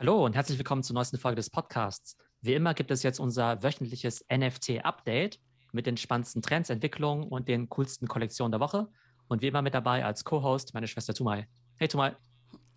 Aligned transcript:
Hallo 0.00 0.24
und 0.24 0.34
herzlich 0.34 0.56
willkommen 0.56 0.82
zur 0.82 0.94
neuesten 0.94 1.18
Folge 1.18 1.36
des 1.36 1.50
Podcasts. 1.50 2.16
Wie 2.40 2.54
immer 2.54 2.72
gibt 2.72 2.90
es 2.90 3.02
jetzt 3.02 3.20
unser 3.20 3.62
wöchentliches 3.62 4.24
NFT-Update 4.32 5.38
mit 5.72 5.84
den 5.84 5.98
spannendsten 5.98 6.40
Trends, 6.40 6.70
Entwicklungen 6.70 7.28
und 7.28 7.48
den 7.48 7.68
coolsten 7.68 8.08
Kollektionen 8.08 8.50
der 8.50 8.60
Woche. 8.60 8.88
Und 9.28 9.42
wie 9.42 9.48
immer 9.48 9.60
mit 9.60 9.74
dabei 9.74 10.02
als 10.02 10.24
Co-Host 10.24 10.72
meine 10.72 10.88
Schwester 10.88 11.12
Tumai. 11.12 11.46
Hey 11.76 11.86
Tumai. 11.86 12.16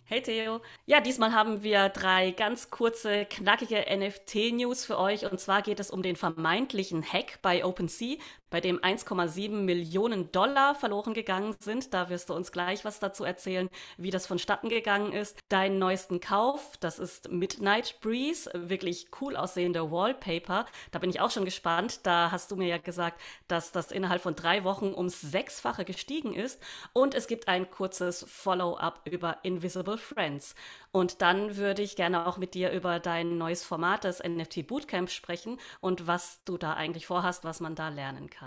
Hey 0.04 0.21
Theo. 0.21 0.59
Ja, 0.86 0.99
diesmal 0.99 1.31
haben 1.31 1.63
wir 1.63 1.88
drei 1.88 2.31
ganz 2.31 2.70
kurze, 2.70 3.24
knackige 3.24 3.86
NFT-News 3.90 4.84
für 4.84 5.00
euch. 5.00 5.32
Und 5.32 5.40
zwar 5.40 5.62
geht 5.62 5.80
es 5.80 5.92
um 5.92 6.04
den 6.04 6.18
vermeintlichen 6.18 7.05
Hack 7.05 7.40
bei 7.42 7.64
OpenSea, 7.64 8.18
bei 8.54 8.61
dem 8.61 8.77
1,7 8.79 9.49
Millionen 9.49 10.31
Dollar 10.31 10.75
verloren 10.75 11.15
gegangen 11.15 11.55
sind. 11.59 11.91
Da 11.91 12.09
wirst 12.09 12.29
du 12.29 12.35
uns 12.35 12.52
gleich 12.52 12.85
was 12.85 12.99
dazu 12.99 13.23
erzählen, 13.23 13.67
wie 13.97 14.11
das 14.11 14.27
vonstatten 14.27 14.70
gegangen 14.70 15.11
ist. 15.11 15.39
Deinen 15.49 15.79
neuesten 15.79 16.20
Kauf, 16.20 16.77
das 16.79 16.99
ist 16.99 17.31
Midnight 17.31 17.99
Breeze, 17.99 18.52
wirklich 18.53 19.07
cool 19.20 19.35
aussehende 19.35 19.89
Wallpaper. 19.89 20.67
Da 20.91 20.99
bin 20.99 21.09
ich 21.09 21.20
auch 21.20 21.31
schon 21.31 21.45
gespannt. 21.45 22.02
Da 22.03 22.30
hast 22.30 22.52
du 22.52 22.55
mir 22.55 22.67
ja 22.67 22.77
gesagt, 22.77 23.20
dass 23.47 23.71
das 23.71 23.91
innerhalb 23.91 24.21
von 24.21 24.35
drei 24.35 24.63
Wochen 24.63 24.94
ums 24.95 25.20
Sechsfache 25.20 25.83
gestiegen 25.83 26.35
ist. 26.35 26.61
Und 26.94 27.16
es 27.16 27.25
gibt 27.25 27.47
ein 27.47 27.72
kurzes 27.72 28.23
Follow-up 28.30 29.02
über 29.09 29.39
Invisible 29.41 29.97
Friends. 29.97 30.53
Und 30.91 31.23
dann 31.23 31.58
würde 31.58 31.81
ich 31.81 31.95
gerne 31.95 32.27
auch 32.27 32.38
mit 32.38 32.53
dir 32.53 32.70
über 32.70 32.99
dein 32.99 33.39
neues 33.39 33.63
Format, 33.66 34.03
das 34.03 34.22
NFT 34.22 34.67
Bootcamp, 34.67 35.09
sprechen 35.09 35.59
und 35.81 36.05
was 36.05 36.44
du 36.45 36.59
da 36.59 36.75
eigentlich 36.75 37.08
vorhast, 37.08 37.44
was 37.44 37.59
man 37.59 37.73
da 37.73 37.89
lernen 37.89 38.30
kann. 38.30 38.42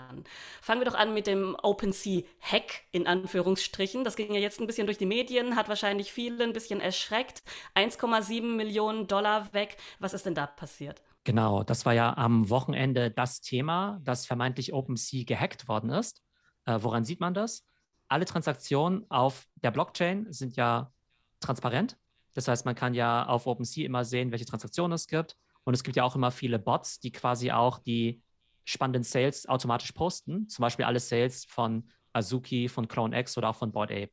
Fangen 0.61 0.81
wir 0.81 0.85
doch 0.85 0.97
an 0.97 1.13
mit 1.13 1.27
dem 1.27 1.55
OpenSea 1.61 2.23
Hack 2.41 2.83
in 2.91 3.07
Anführungsstrichen. 3.07 4.03
Das 4.03 4.15
ging 4.15 4.33
ja 4.33 4.39
jetzt 4.39 4.59
ein 4.59 4.67
bisschen 4.67 4.87
durch 4.87 4.97
die 4.97 5.05
Medien, 5.05 5.55
hat 5.55 5.69
wahrscheinlich 5.69 6.11
viele 6.11 6.43
ein 6.43 6.53
bisschen 6.53 6.81
erschreckt. 6.81 7.43
1,7 7.75 8.55
Millionen 8.55 9.07
Dollar 9.07 9.53
weg. 9.53 9.77
Was 9.99 10.13
ist 10.13 10.25
denn 10.25 10.35
da 10.35 10.47
passiert? 10.47 11.01
Genau, 11.23 11.63
das 11.63 11.85
war 11.85 11.93
ja 11.93 12.15
am 12.15 12.49
Wochenende 12.49 13.11
das 13.11 13.41
Thema, 13.41 13.99
dass 14.03 14.25
vermeintlich 14.25 14.73
OpenSea 14.73 15.25
gehackt 15.25 15.67
worden 15.67 15.89
ist. 15.89 16.21
Äh, 16.65 16.79
woran 16.81 17.03
sieht 17.03 17.19
man 17.19 17.33
das? 17.33 17.65
Alle 18.07 18.25
Transaktionen 18.25 19.05
auf 19.09 19.47
der 19.55 19.71
Blockchain 19.71 20.27
sind 20.31 20.55
ja 20.55 20.93
transparent. 21.39 21.97
Das 22.33 22.47
heißt, 22.47 22.65
man 22.65 22.75
kann 22.75 22.93
ja 22.93 23.25
auf 23.25 23.47
OpenSea 23.47 23.85
immer 23.85 24.05
sehen, 24.05 24.31
welche 24.31 24.45
Transaktionen 24.45 24.93
es 24.93 25.07
gibt. 25.07 25.35
Und 25.63 25.73
es 25.73 25.83
gibt 25.83 25.97
ja 25.97 26.03
auch 26.03 26.15
immer 26.15 26.31
viele 26.31 26.59
Bots, 26.59 27.01
die 27.01 27.11
quasi 27.11 27.51
auch 27.51 27.79
die 27.79 28.21
spannenden 28.67 29.03
Sales 29.03 29.47
automatisch 29.47 29.93
posten. 29.93 30.49
Zum 30.49 30.61
Beispiel 30.61 30.85
alle 30.85 30.99
Sales 30.99 31.45
von 31.45 31.89
Azuki, 32.11 32.67
von 32.67 32.87
CloneX 32.87 33.37
oder 33.37 33.49
auch 33.49 33.55
von 33.55 33.71
Bored 33.71 33.91
Ape. 33.91 34.11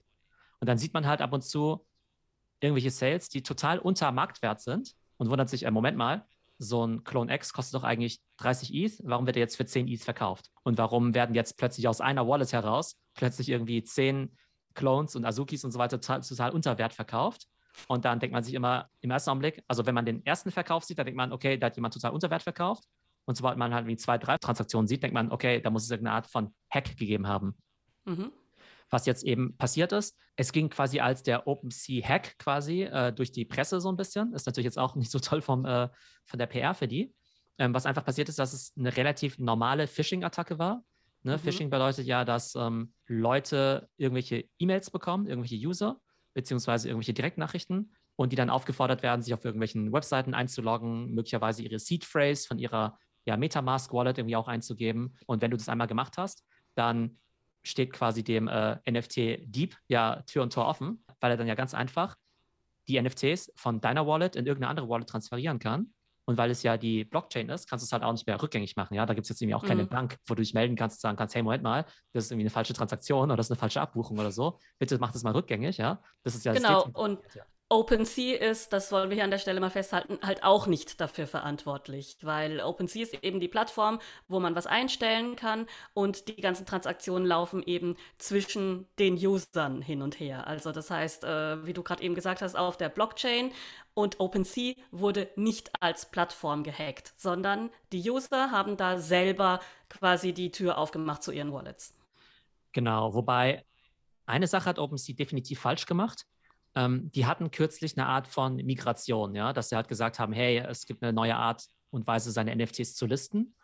Und 0.61 0.69
dann 0.69 0.79
sieht 0.79 0.95
man 0.95 1.07
halt 1.07 1.21
ab 1.21 1.33
und 1.33 1.43
zu 1.43 1.85
irgendwelche 2.61 2.91
Sales, 2.91 3.29
die 3.29 3.43
total 3.43 3.79
unter 3.81 4.13
Marktwert 4.13 4.61
sind 4.61 4.95
und 5.17 5.29
wundert 5.29 5.49
sich, 5.49 5.65
äh, 5.65 5.71
Moment 5.71 5.97
mal, 5.97 6.25
so 6.59 6.87
ein 6.87 7.03
Clone 7.03 7.35
X 7.35 7.53
kostet 7.53 7.75
doch 7.75 7.83
eigentlich 7.83 8.21
30 8.37 8.73
ETH. 8.73 9.01
Warum 9.03 9.27
wird 9.27 9.37
er 9.37 9.41
jetzt 9.41 9.57
für 9.57 9.67
10 9.67 9.89
ETH 9.89 10.05
verkauft? 10.05 10.51
Und 10.63 10.79
warum 10.79 11.15
werden 11.15 11.35
jetzt 11.35 11.59
plötzlich 11.59 11.89
aus 11.89 12.01
einer 12.01 12.29
Wallet 12.29 12.53
heraus 12.53 12.97
plötzlich 13.15 13.49
irgendwie 13.49 13.83
10 13.83 14.37
Clones 14.75 15.17
und 15.17 15.25
Azukis 15.25 15.65
und 15.65 15.73
so 15.73 15.81
weiter 15.81 16.01
total, 16.01 16.21
total 16.21 16.53
unter 16.53 16.79
Wert 16.79 16.95
verkauft. 16.95 17.49
Und 17.89 18.05
dann 18.05 18.21
denkt 18.21 18.33
man 18.33 18.45
sich 18.45 18.55
immer 18.55 18.89
im 19.01 19.11
ersten 19.11 19.31
Augenblick, 19.31 19.65
also 19.67 19.85
wenn 19.85 19.97
man 19.97 20.07
den 20.07 20.25
ersten 20.25 20.53
Verkauf 20.53 20.85
sieht, 20.85 20.99
dann 20.99 21.07
denkt 21.07 21.17
man, 21.17 21.33
okay, 21.33 21.59
da 21.59 21.67
hat 21.67 21.77
jemand 21.77 21.95
total 21.95 22.13
unter 22.13 22.31
Wert 22.31 22.43
verkauft. 22.43 22.85
Und 23.27 23.37
sobald 23.37 23.57
man 23.57 23.73
halt 23.75 23.87
wie 23.87 23.97
zwei, 23.97 24.19
drei 24.19 24.37
Transaktionen 24.39 24.87
sieht, 24.87 25.03
denkt 25.03 25.15
man, 25.15 25.31
okay, 25.33 25.61
da 25.61 25.71
muss 25.71 25.85
es 25.85 25.91
irgendeine 25.91 26.17
Art 26.17 26.27
von 26.27 26.55
Hack 26.71 26.97
gegeben 26.97 27.27
haben. 27.27 27.57
Mhm. 28.05 28.33
Was 28.91 29.07
jetzt 29.07 29.25
eben 29.25 29.57
passiert 29.57 29.93
ist, 29.93 30.17
es 30.37 30.53
ging 30.53 30.69
quasi 30.69 31.01
als 31.01 31.23
der 31.23 31.47
OpenSea-Hack 31.47 32.39
quasi 32.39 32.83
äh, 32.83 33.13
durch 33.13 33.33
die 33.33 33.45
Presse 33.45 33.81
so 33.81 33.91
ein 33.91 33.97
bisschen. 33.97 34.33
Ist 34.35 34.47
natürlich 34.47 34.67
jetzt 34.67 34.79
auch 34.79 34.95
nicht 34.95 35.11
so 35.11 35.19
toll 35.19 35.41
vom, 35.41 35.65
äh, 35.65 35.89
von 36.27 36.39
der 36.39 36.47
PR 36.47 36.75
für 36.75 36.87
die. 36.87 37.15
Ähm, 37.59 37.73
was 37.73 37.87
einfach 37.87 38.05
passiert 38.05 38.29
ist, 38.29 38.39
dass 38.39 38.53
es 38.53 38.73
eine 38.77 38.97
relativ 38.97 39.39
normale 39.39 39.87
Phishing-Attacke 39.87 40.59
war. 40.59 40.85
Ne? 41.23 41.37
Mhm. 41.37 41.41
Phishing 41.41 41.71
bedeutet 41.71 42.07
ja, 42.07 42.25
dass 42.25 42.55
ähm, 42.55 42.93
Leute 43.07 43.89
irgendwelche 43.97 44.45
E-Mails 44.59 44.91
bekommen, 44.91 45.27
irgendwelche 45.27 45.57
User, 45.57 46.01
beziehungsweise 46.35 46.89
irgendwelche 46.89 47.15
Direktnachrichten 47.15 47.95
und 48.17 48.33
die 48.33 48.37
dann 48.37 48.51
aufgefordert 48.51 49.03
werden, 49.03 49.23
sich 49.23 49.35
auf 49.35 49.45
irgendwelchen 49.45 49.93
Webseiten 49.93 50.35
einzuloggen, 50.35 51.15
möglicherweise 51.15 51.63
ihre 51.63 51.79
Seed 51.79 52.05
Phrase 52.05 52.47
von 52.47 52.59
ihrer 52.59 52.99
ja, 53.25 53.37
Metamask 53.37 53.93
Wallet 53.93 54.19
irgendwie 54.19 54.37
auch 54.37 54.49
einzugeben. 54.49 55.17
Und 55.27 55.43
wenn 55.43 55.51
du 55.51 55.57
das 55.57 55.69
einmal 55.69 55.87
gemacht 55.87 56.19
hast, 56.19 56.45
dann 56.75 57.19
steht 57.63 57.93
quasi 57.93 58.23
dem 58.23 58.49
äh, 58.49 58.79
NFT 58.91 59.47
Dieb 59.47 59.77
ja 59.89 60.23
Tür 60.23 60.43
und 60.43 60.53
Tor 60.53 60.67
offen, 60.67 61.05
weil 61.21 61.31
er 61.31 61.37
dann 61.37 61.47
ja 61.47 61.55
ganz 61.55 61.75
einfach 61.75 62.17
die 62.89 63.01
NFTs 63.01 63.53
von 63.57 63.81
deiner 63.81 64.07
Wallet 64.07 64.37
in 64.37 64.47
irgendeine 64.47 64.71
andere 64.71 64.89
Wallet 64.89 65.09
transferieren 65.09 65.59
kann 65.59 65.95
und 66.27 66.39
weil 66.39 66.51
es 66.51 66.63
ja 66.63 66.77
die 66.77 67.05
Blockchain 67.05 67.49
ist, 67.51 67.69
kannst 67.69 67.83
du 67.83 67.87
es 67.87 67.93
halt 67.93 68.03
auch 68.03 68.13
nicht 68.13 68.27
mehr 68.27 68.41
rückgängig 68.41 68.77
machen. 68.77 68.95
Ja, 68.95 69.05
da 69.05 69.15
gibt 69.15 69.27
es 69.27 69.29
jetzt 69.29 69.43
irgendwie 69.43 69.55
auch 69.55 69.65
keine 69.65 69.85
mhm. 69.85 69.89
Bank, 69.89 70.17
wo 70.27 70.35
du 70.35 70.43
dich 70.43 70.55
melden 70.55 70.75
kannst 70.75 70.97
und 70.97 71.01
sagen 71.01 71.17
kannst, 71.17 71.35
hey, 71.35 71.43
Moment 71.43 71.63
mal, 71.63 71.85
das 72.13 72.25
ist 72.25 72.31
irgendwie 72.31 72.45
eine 72.45 72.51
falsche 72.51 72.73
Transaktion 72.73 73.25
oder 73.25 73.37
das 73.37 73.47
ist 73.47 73.53
eine 73.53 73.61
falsche 73.61 73.81
Abbuchung 73.81 74.19
oder 74.19 74.33
so. 74.33 74.59
Bitte 74.79 74.99
mach 74.99 75.13
das 75.13 75.23
mal 75.23 75.33
rückgängig, 75.33 75.77
ja. 75.77 76.03
Das 76.23 76.35
ist 76.35 76.45
ja 76.45 76.53
genau. 76.55 76.89
Und 76.95 77.21
ja. 77.35 77.45
OpenSea 77.71 78.37
ist, 78.39 78.75
das 78.75 78.93
wollen 78.93 79.09
wir 79.09 79.15
hier 79.15 79.25
an 79.25 79.31
der 79.31 79.39
Stelle 79.39 79.59
mal 79.59 79.71
festhalten, 79.71 80.19
halt 80.23 80.45
auch 80.45 80.67
nicht 80.67 81.01
dafür 81.01 81.27
verantwortlich, 81.27 82.19
weil 82.21 82.61
OpenSea 82.61 83.03
ist 83.03 83.25
eben 83.25 83.41
die 83.41 83.49
Plattform, 83.49 84.01
wo 84.29 84.39
man 84.39 84.55
was 84.55 84.67
einstellen 84.67 85.35
kann 85.35 85.67
und 85.95 86.29
die 86.29 86.37
ganzen 86.37 86.67
Transaktionen 86.67 87.27
laufen 87.27 87.63
eben 87.63 87.97
zwischen 88.19 88.87
den 88.99 89.15
Usern 89.15 89.81
hin 89.81 90.03
und 90.03 90.21
her. 90.21 90.47
Also 90.47 90.73
das 90.73 90.91
heißt, 90.91 91.25
äh, 91.25 91.67
wie 91.67 91.73
du 91.73 91.83
gerade 91.83 92.03
eben 92.03 92.15
gesagt 92.15 92.43
hast, 92.43 92.55
auf 92.55 92.77
der 92.77 92.91
Blockchain 92.91 93.51
und 93.95 94.21
OpenSea 94.21 94.75
wurde 94.91 95.31
nicht 95.35 95.71
als 95.81 96.11
Plattform 96.11 96.65
gehackt, 96.65 97.15
sondern 97.17 97.71
die 97.93 98.11
User 98.11 98.51
haben 98.51 98.77
da 98.77 98.99
selber 98.99 99.59
quasi 99.89 100.35
die 100.35 100.51
Tür 100.51 100.77
aufgemacht 100.77 101.23
zu 101.23 101.33
ihren 101.33 101.53
Wallets. 101.53 101.95
Genau, 102.73 103.15
wobei 103.15 103.65
eine 104.27 104.49
Sache 104.49 104.67
hat 104.67 104.79
OpenSea 104.79 105.15
definitiv 105.17 105.61
falsch 105.61 105.87
gemacht 105.87 106.27
ähm, 106.75 107.11
die 107.13 107.27
hatten 107.27 107.51
kürzlich 107.51 107.97
eine 107.97 108.07
Art 108.07 108.27
von 108.27 108.57
Migration, 108.57 109.35
ja, 109.35 109.53
dass 109.53 109.69
sie 109.69 109.77
halt 109.77 109.89
gesagt 109.89 110.19
haben, 110.19 110.33
hey, 110.33 110.59
es 110.59 110.87
gibt 110.87 111.03
eine 111.03 111.13
neue 111.13 111.37
Art 111.37 111.65
und 111.91 112.07
Weise, 112.07 112.33
seine 112.33 112.55
NFTs 112.55 112.95
zu 112.95 113.07
listen. 113.07 113.55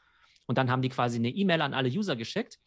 Und 0.47 0.59
dann 0.59 0.71
haben 0.71 0.83
die 0.83 0.89
quasi 0.89 1.19
eine 1.19 1.29
E-Mail 1.29 1.63
an 1.63 1.75
alle 1.75 1.89
User 1.89 2.17
geschickt, 2.17 2.59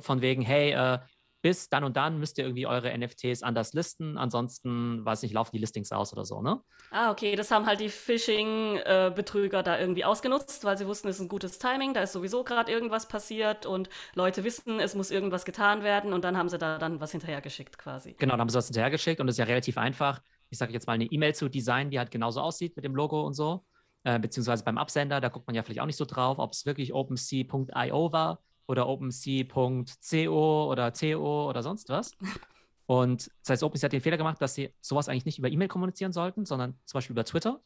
von 0.00 0.20
wegen, 0.22 0.42
hey, 0.42 0.72
äh, 0.72 0.98
bis 1.44 1.68
dann 1.68 1.84
und 1.84 1.98
dann 1.98 2.18
müsst 2.18 2.38
ihr 2.38 2.44
irgendwie 2.44 2.66
eure 2.66 2.96
NFTs 2.96 3.42
anders 3.42 3.74
listen, 3.74 4.16
ansonsten, 4.16 5.04
weiß 5.04 5.20
nicht, 5.20 5.34
laufen 5.34 5.50
die 5.52 5.58
Listings 5.58 5.92
aus 5.92 6.10
oder 6.14 6.24
so, 6.24 6.40
ne? 6.40 6.62
Ah, 6.90 7.10
okay, 7.10 7.36
das 7.36 7.50
haben 7.50 7.66
halt 7.66 7.80
die 7.80 7.90
Phishing-Betrüger 7.90 9.62
da 9.62 9.78
irgendwie 9.78 10.06
ausgenutzt, 10.06 10.64
weil 10.64 10.78
sie 10.78 10.86
wussten, 10.86 11.06
es 11.08 11.16
ist 11.16 11.20
ein 11.20 11.28
gutes 11.28 11.58
Timing, 11.58 11.92
da 11.92 12.00
ist 12.00 12.14
sowieso 12.14 12.44
gerade 12.44 12.72
irgendwas 12.72 13.08
passiert 13.08 13.66
und 13.66 13.90
Leute 14.14 14.42
wissen, 14.42 14.80
es 14.80 14.94
muss 14.94 15.10
irgendwas 15.10 15.44
getan 15.44 15.82
werden 15.82 16.14
und 16.14 16.24
dann 16.24 16.38
haben 16.38 16.48
sie 16.48 16.56
da 16.56 16.78
dann 16.78 16.98
was 16.98 17.12
hinterhergeschickt 17.12 17.76
quasi. 17.76 18.14
Genau, 18.18 18.32
dann 18.32 18.40
haben 18.40 18.48
sie 18.48 18.56
was 18.56 18.68
hinterhergeschickt 18.68 19.20
und 19.20 19.28
es 19.28 19.34
ist 19.34 19.38
ja 19.38 19.44
relativ 19.44 19.76
einfach, 19.76 20.22
ich 20.48 20.56
sage 20.56 20.72
jetzt 20.72 20.86
mal 20.86 20.94
eine 20.94 21.04
E-Mail 21.04 21.34
zu 21.34 21.50
designen, 21.50 21.90
die 21.90 21.98
halt 21.98 22.10
genauso 22.10 22.40
aussieht 22.40 22.74
mit 22.74 22.86
dem 22.86 22.96
Logo 22.96 23.20
und 23.20 23.34
so, 23.34 23.66
äh, 24.04 24.18
beziehungsweise 24.18 24.64
beim 24.64 24.78
Absender, 24.78 25.20
da 25.20 25.28
guckt 25.28 25.46
man 25.46 25.54
ja 25.54 25.62
vielleicht 25.62 25.80
auch 25.80 25.86
nicht 25.86 25.98
so 25.98 26.06
drauf, 26.06 26.38
ob 26.38 26.54
es 26.54 26.64
wirklich 26.64 26.94
OpenSea.io 26.94 28.12
war 28.12 28.40
oder 28.66 28.88
OpenSea.co 28.88 30.70
oder 30.70 30.92
CO 30.92 31.48
oder 31.48 31.62
sonst 31.62 31.88
was. 31.88 32.12
Und 32.86 33.30
das 33.40 33.50
heißt, 33.50 33.62
OpenSea 33.62 33.86
hat 33.86 33.92
den 33.92 34.00
Fehler 34.00 34.16
gemacht, 34.16 34.40
dass 34.40 34.54
sie 34.54 34.70
sowas 34.80 35.08
eigentlich 35.08 35.24
nicht 35.24 35.38
über 35.38 35.50
E-Mail 35.50 35.68
kommunizieren 35.68 36.12
sollten, 36.12 36.44
sondern 36.44 36.78
zum 36.84 36.98
Beispiel 36.98 37.14
über 37.14 37.24
Twitter. 37.24 37.62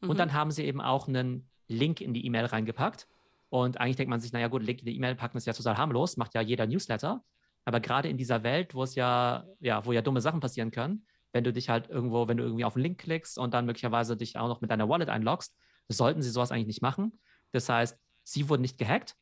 Mhm. 0.00 0.10
Und 0.10 0.18
dann 0.18 0.32
haben 0.32 0.50
sie 0.50 0.64
eben 0.64 0.80
auch 0.80 1.08
einen 1.08 1.48
Link 1.68 2.00
in 2.00 2.14
die 2.14 2.26
E-Mail 2.26 2.46
reingepackt. 2.46 3.06
Und 3.48 3.78
eigentlich 3.80 3.96
denkt 3.96 4.10
man 4.10 4.20
sich, 4.20 4.32
naja 4.32 4.48
gut, 4.48 4.62
Link 4.62 4.80
in 4.80 4.86
die 4.86 4.96
E-Mail 4.96 5.14
packen 5.14 5.36
ist 5.36 5.46
ja 5.46 5.52
total 5.52 5.76
harmlos, 5.76 6.16
macht 6.16 6.34
ja 6.34 6.40
jeder 6.40 6.66
Newsletter. 6.66 7.22
Aber 7.64 7.80
gerade 7.80 8.08
in 8.08 8.16
dieser 8.16 8.42
Welt, 8.42 8.74
wo 8.74 8.82
es 8.82 8.94
ja, 8.94 9.44
ja, 9.60 9.84
wo 9.84 9.92
ja 9.92 10.02
dumme 10.02 10.20
Sachen 10.20 10.40
passieren 10.40 10.70
können, 10.70 11.06
wenn 11.32 11.44
du 11.44 11.52
dich 11.52 11.68
halt 11.68 11.88
irgendwo, 11.88 12.28
wenn 12.28 12.36
du 12.36 12.44
irgendwie 12.44 12.64
auf 12.64 12.76
einen 12.76 12.84
Link 12.84 12.98
klickst 12.98 13.38
und 13.38 13.54
dann 13.54 13.66
möglicherweise 13.66 14.16
dich 14.16 14.36
auch 14.36 14.48
noch 14.48 14.60
mit 14.60 14.70
deiner 14.70 14.88
Wallet 14.88 15.08
einloggst, 15.08 15.56
sollten 15.88 16.22
sie 16.22 16.30
sowas 16.30 16.50
eigentlich 16.50 16.66
nicht 16.66 16.82
machen. 16.82 17.20
Das 17.52 17.68
heißt, 17.68 17.98
sie 18.24 18.48
wurden 18.48 18.62
nicht 18.62 18.78
gehackt, 18.78 19.16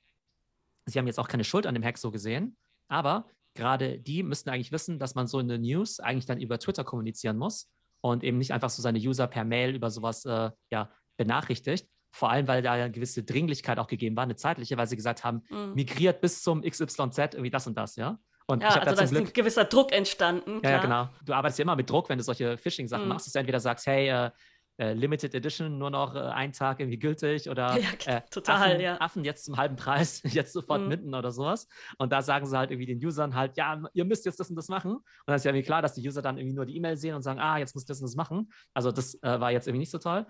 Sie 0.86 0.98
haben 0.98 1.06
jetzt 1.06 1.18
auch 1.18 1.28
keine 1.28 1.44
Schuld 1.44 1.66
an 1.66 1.74
dem 1.74 1.84
Hack 1.84 1.98
so 1.98 2.10
gesehen, 2.10 2.56
aber 2.88 3.26
gerade 3.54 3.98
die 3.98 4.22
müssten 4.22 4.50
eigentlich 4.50 4.72
wissen, 4.72 4.98
dass 4.98 5.14
man 5.14 5.26
so 5.26 5.38
in 5.38 5.48
der 5.48 5.58
News 5.58 6.00
eigentlich 6.00 6.26
dann 6.26 6.40
über 6.40 6.58
Twitter 6.58 6.84
kommunizieren 6.84 7.36
muss 7.36 7.70
und 8.00 8.24
eben 8.24 8.38
nicht 8.38 8.52
einfach 8.52 8.70
so 8.70 8.82
seine 8.82 8.98
User 8.98 9.26
per 9.26 9.44
Mail 9.44 9.74
über 9.74 9.90
sowas 9.90 10.24
äh, 10.24 10.50
ja, 10.70 10.90
benachrichtigt. 11.16 11.88
Vor 12.10 12.30
allem, 12.30 12.46
weil 12.46 12.62
da 12.62 12.72
eine 12.72 12.90
gewisse 12.90 13.24
Dringlichkeit 13.24 13.78
auch 13.78 13.86
gegeben 13.86 14.14
war, 14.16 14.24
eine 14.24 14.36
zeitliche, 14.36 14.76
weil 14.76 14.86
sie 14.86 14.96
gesagt 14.96 15.24
haben, 15.24 15.42
mhm. 15.50 15.74
migriert 15.74 16.20
bis 16.20 16.42
zum 16.42 16.62
XYZ 16.62 17.18
irgendwie 17.18 17.50
das 17.50 17.66
und 17.66 17.76
das, 17.76 17.96
ja. 17.96 18.18
Und 18.46 18.62
ja, 18.62 18.68
also 18.68 18.94
da 18.94 19.02
ist 19.02 19.10
Glück, 19.10 19.28
ein 19.28 19.32
gewisser 19.32 19.64
Druck 19.64 19.90
entstanden. 19.92 20.60
Ja, 20.62 20.72
ja, 20.72 20.78
genau. 20.78 21.08
Du 21.24 21.32
arbeitest 21.32 21.60
ja 21.60 21.62
immer 21.62 21.76
mit 21.76 21.88
Druck, 21.88 22.10
wenn 22.10 22.18
du 22.18 22.24
solche 22.24 22.58
Phishing-Sachen 22.58 23.04
mhm. 23.04 23.08
machst, 23.08 23.26
dass 23.26 23.32
du 23.32 23.38
entweder 23.38 23.58
sagst, 23.58 23.86
hey, 23.86 24.08
äh, 24.08 24.30
äh, 24.78 24.92
Limited 24.92 25.34
Edition 25.34 25.78
nur 25.78 25.90
noch 25.90 26.14
äh, 26.14 26.18
einen 26.18 26.52
Tag 26.52 26.80
irgendwie 26.80 26.98
gültig 26.98 27.48
oder 27.48 27.78
ja, 28.06 28.20
total, 28.20 28.72
Affen, 28.72 28.80
ja. 28.80 29.00
Affen 29.00 29.24
jetzt 29.24 29.44
zum 29.44 29.56
halben 29.56 29.76
Preis, 29.76 30.22
jetzt 30.24 30.52
sofort 30.52 30.82
mhm. 30.82 30.88
mitten 30.88 31.14
oder 31.14 31.30
sowas. 31.30 31.68
Und 31.98 32.12
da 32.12 32.22
sagen 32.22 32.46
sie 32.46 32.56
halt 32.56 32.70
irgendwie 32.70 32.86
den 32.86 33.04
Usern 33.04 33.34
halt, 33.34 33.56
ja, 33.56 33.80
ihr 33.92 34.04
müsst 34.04 34.24
jetzt 34.26 34.40
das 34.40 34.50
und 34.50 34.56
das 34.56 34.68
machen. 34.68 34.92
Und 34.92 35.04
dann 35.26 35.36
ist 35.36 35.44
ja 35.44 35.50
irgendwie 35.50 35.66
klar, 35.66 35.82
dass 35.82 35.94
die 35.94 36.06
User 36.06 36.22
dann 36.22 36.38
irgendwie 36.38 36.56
nur 36.56 36.66
die 36.66 36.76
E-Mail 36.76 36.96
sehen 36.96 37.14
und 37.14 37.22
sagen, 37.22 37.38
ah, 37.38 37.58
jetzt 37.58 37.74
muss 37.74 37.84
das 37.84 38.00
und 38.00 38.06
das 38.06 38.16
machen. 38.16 38.50
Also 38.72 38.90
das 38.90 39.14
äh, 39.22 39.40
war 39.40 39.52
jetzt 39.52 39.68
irgendwie 39.68 39.80
nicht 39.80 39.90
so 39.90 39.98
toll. 39.98 40.26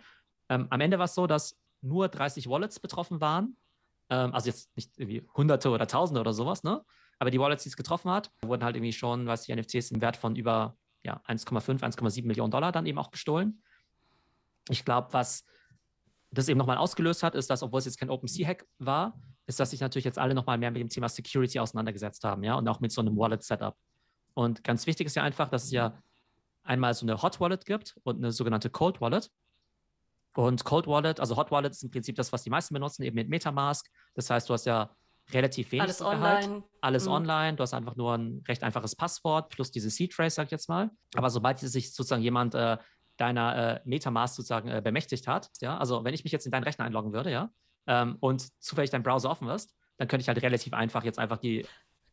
Ähm, 0.50 0.66
am 0.70 0.80
Ende 0.80 0.98
war 0.98 1.06
es 1.06 1.14
so, 1.14 1.26
dass 1.26 1.58
nur 1.80 2.08
30 2.08 2.48
Wallets 2.48 2.80
betroffen 2.80 3.20
waren. 3.20 3.56
Ähm, 4.10 4.34
also 4.34 4.48
jetzt 4.48 4.76
nicht 4.76 4.98
irgendwie 4.98 5.26
Hunderte 5.34 5.70
oder 5.70 5.86
Tausende 5.86 6.20
oder 6.20 6.32
sowas, 6.32 6.62
ne? 6.62 6.84
Aber 7.18 7.30
die 7.30 7.38
Wallets, 7.38 7.62
die 7.62 7.68
es 7.68 7.76
getroffen 7.76 8.10
hat, 8.10 8.30
wurden 8.44 8.64
halt 8.64 8.76
irgendwie 8.76 8.92
schon, 8.92 9.26
was 9.26 9.44
die 9.44 9.54
NFTs 9.54 9.92
im 9.92 10.00
Wert 10.02 10.16
von 10.16 10.36
über 10.36 10.76
ja, 11.04 11.20
1,5, 11.28 11.80
1,7 11.80 12.26
Millionen 12.26 12.50
Dollar 12.50 12.72
dann 12.72 12.86
eben 12.86 12.98
auch 12.98 13.10
gestohlen. 13.10 13.62
Ich 14.68 14.84
glaube, 14.84 15.12
was 15.12 15.44
das 16.30 16.48
eben 16.48 16.58
nochmal 16.58 16.78
ausgelöst 16.78 17.22
hat, 17.22 17.34
ist, 17.34 17.50
dass, 17.50 17.62
obwohl 17.62 17.78
es 17.78 17.84
jetzt 17.84 17.98
kein 17.98 18.10
OpenSea-Hack 18.10 18.66
war, 18.78 19.20
ist, 19.46 19.60
dass 19.60 19.70
sich 19.70 19.80
natürlich 19.80 20.04
jetzt 20.04 20.18
alle 20.18 20.34
nochmal 20.34 20.58
mehr 20.58 20.70
mit 20.70 20.80
dem 20.80 20.88
Thema 20.88 21.08
Security 21.08 21.58
auseinandergesetzt 21.60 22.24
haben, 22.24 22.42
ja, 22.42 22.54
und 22.56 22.66
auch 22.68 22.80
mit 22.80 22.92
so 22.92 23.00
einem 23.00 23.16
Wallet-Setup. 23.16 23.76
Und 24.34 24.64
ganz 24.64 24.86
wichtig 24.86 25.06
ist 25.06 25.14
ja 25.14 25.22
einfach, 25.22 25.48
dass 25.48 25.64
es 25.64 25.70
ja 25.70 26.02
einmal 26.64 26.94
so 26.94 27.06
eine 27.06 27.22
Hot 27.22 27.40
Wallet 27.40 27.66
gibt 27.66 27.96
und 28.02 28.16
eine 28.16 28.32
sogenannte 28.32 28.70
Cold 28.70 29.00
Wallet. 29.00 29.30
Und 30.34 30.64
Cold 30.64 30.86
Wallet, 30.86 31.20
also 31.20 31.36
Hot 31.36 31.50
Wallet 31.50 31.72
ist 31.72 31.84
im 31.84 31.90
Prinzip 31.90 32.16
das, 32.16 32.32
was 32.32 32.42
die 32.42 32.50
meisten 32.50 32.74
benutzen, 32.74 33.04
eben 33.04 33.14
mit 33.14 33.28
Metamask. 33.28 33.88
Das 34.14 34.30
heißt, 34.30 34.48
du 34.48 34.54
hast 34.54 34.64
ja 34.64 34.90
relativ 35.32 35.70
wenig 35.70 35.82
Alles 35.82 35.98
Sicherheit. 35.98 36.44
online. 36.44 36.64
Alles 36.80 37.06
mhm. 37.06 37.12
online. 37.12 37.56
Du 37.56 37.62
hast 37.62 37.74
einfach 37.74 37.96
nur 37.96 38.14
ein 38.14 38.42
recht 38.48 38.62
einfaches 38.62 38.96
Passwort 38.96 39.50
plus 39.50 39.70
diese 39.70 39.90
Seed 39.90 40.12
Phrase, 40.12 40.34
sag 40.34 40.46
ich 40.46 40.50
jetzt 40.50 40.68
mal. 40.68 40.90
Aber 41.14 41.30
sobald 41.30 41.60
sich 41.60 41.94
sozusagen 41.94 42.22
jemand 42.22 42.54
äh, 42.54 42.76
deiner 43.16 43.76
äh, 43.76 43.80
Metamask 43.84 44.34
sozusagen 44.34 44.68
äh, 44.68 44.80
bemächtigt 44.82 45.26
hat, 45.26 45.50
ja, 45.60 45.76
also 45.78 46.04
wenn 46.04 46.14
ich 46.14 46.24
mich 46.24 46.32
jetzt 46.32 46.46
in 46.46 46.52
deinen 46.52 46.64
Rechner 46.64 46.84
einloggen 46.84 47.12
würde, 47.12 47.30
ja, 47.30 47.50
ähm, 47.86 48.16
und 48.20 48.62
zufällig 48.62 48.90
dein 48.90 49.02
Browser 49.02 49.30
offen 49.30 49.48
ist, 49.48 49.74
dann 49.96 50.08
könnte 50.08 50.22
ich 50.22 50.28
halt 50.28 50.42
relativ 50.42 50.72
einfach 50.72 51.04
jetzt 51.04 51.18
einfach 51.18 51.38
die 51.38 51.66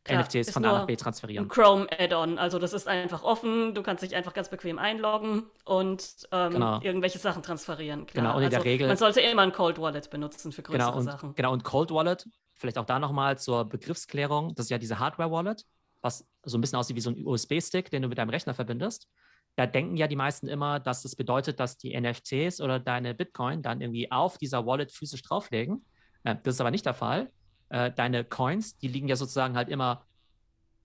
Klar, 0.04 0.22
NFTs 0.22 0.50
von 0.50 0.64
A 0.64 0.72
nach 0.72 0.86
B 0.86 0.96
transferieren. 0.96 1.46
Ein 1.46 1.48
Chrome-Add-on, 1.48 2.38
also 2.38 2.58
das 2.58 2.72
ist 2.72 2.88
einfach 2.88 3.22
offen, 3.22 3.74
du 3.74 3.82
kannst 3.82 4.02
dich 4.02 4.16
einfach 4.16 4.34
ganz 4.34 4.48
bequem 4.48 4.78
einloggen 4.78 5.44
und 5.64 6.28
ähm, 6.32 6.52
genau. 6.52 6.80
irgendwelche 6.80 7.18
Sachen 7.18 7.42
transferieren. 7.42 8.06
Klar. 8.06 8.24
Genau, 8.24 8.36
und 8.36 8.42
in 8.42 8.46
also 8.46 8.56
der 8.56 8.64
Regel. 8.64 8.88
Man 8.88 8.96
sollte 8.96 9.20
immer 9.20 9.42
ein 9.42 9.52
Cold 9.52 9.80
Wallet 9.80 10.10
benutzen 10.10 10.50
für 10.50 10.62
größere 10.62 10.86
genau, 10.86 10.98
und, 10.98 11.04
Sachen. 11.04 11.34
Genau, 11.34 11.52
und 11.52 11.62
Cold 11.62 11.92
Wallet, 11.92 12.28
vielleicht 12.54 12.78
auch 12.78 12.84
da 12.84 12.98
nochmal 12.98 13.38
zur 13.38 13.64
Begriffsklärung, 13.64 14.54
das 14.54 14.66
ist 14.66 14.70
ja 14.70 14.78
diese 14.78 14.98
Hardware-Wallet, 14.98 15.64
was 16.00 16.26
so 16.42 16.58
ein 16.58 16.60
bisschen 16.60 16.78
aussieht 16.78 16.96
wie 16.96 17.00
so 17.00 17.10
ein 17.10 17.24
USB-Stick, 17.24 17.90
den 17.90 18.02
du 18.02 18.08
mit 18.08 18.18
deinem 18.18 18.30
Rechner 18.30 18.54
verbindest 18.54 19.08
da 19.56 19.66
denken 19.66 19.96
ja 19.96 20.06
die 20.06 20.16
meisten 20.16 20.48
immer, 20.48 20.80
dass 20.80 21.02
das 21.02 21.14
bedeutet, 21.14 21.60
dass 21.60 21.76
die 21.76 21.98
NFTs 21.98 22.60
oder 22.60 22.78
deine 22.80 23.14
Bitcoin 23.14 23.62
dann 23.62 23.80
irgendwie 23.80 24.10
auf 24.10 24.38
dieser 24.38 24.66
Wallet 24.66 24.92
physisch 24.92 25.22
drauflegen. 25.22 25.84
Äh, 26.24 26.36
das 26.42 26.54
ist 26.54 26.60
aber 26.60 26.70
nicht 26.70 26.86
der 26.86 26.94
Fall. 26.94 27.30
Äh, 27.68 27.90
deine 27.92 28.24
Coins, 28.24 28.78
die 28.78 28.88
liegen 28.88 29.08
ja 29.08 29.16
sozusagen 29.16 29.56
halt 29.56 29.68
immer 29.68 30.06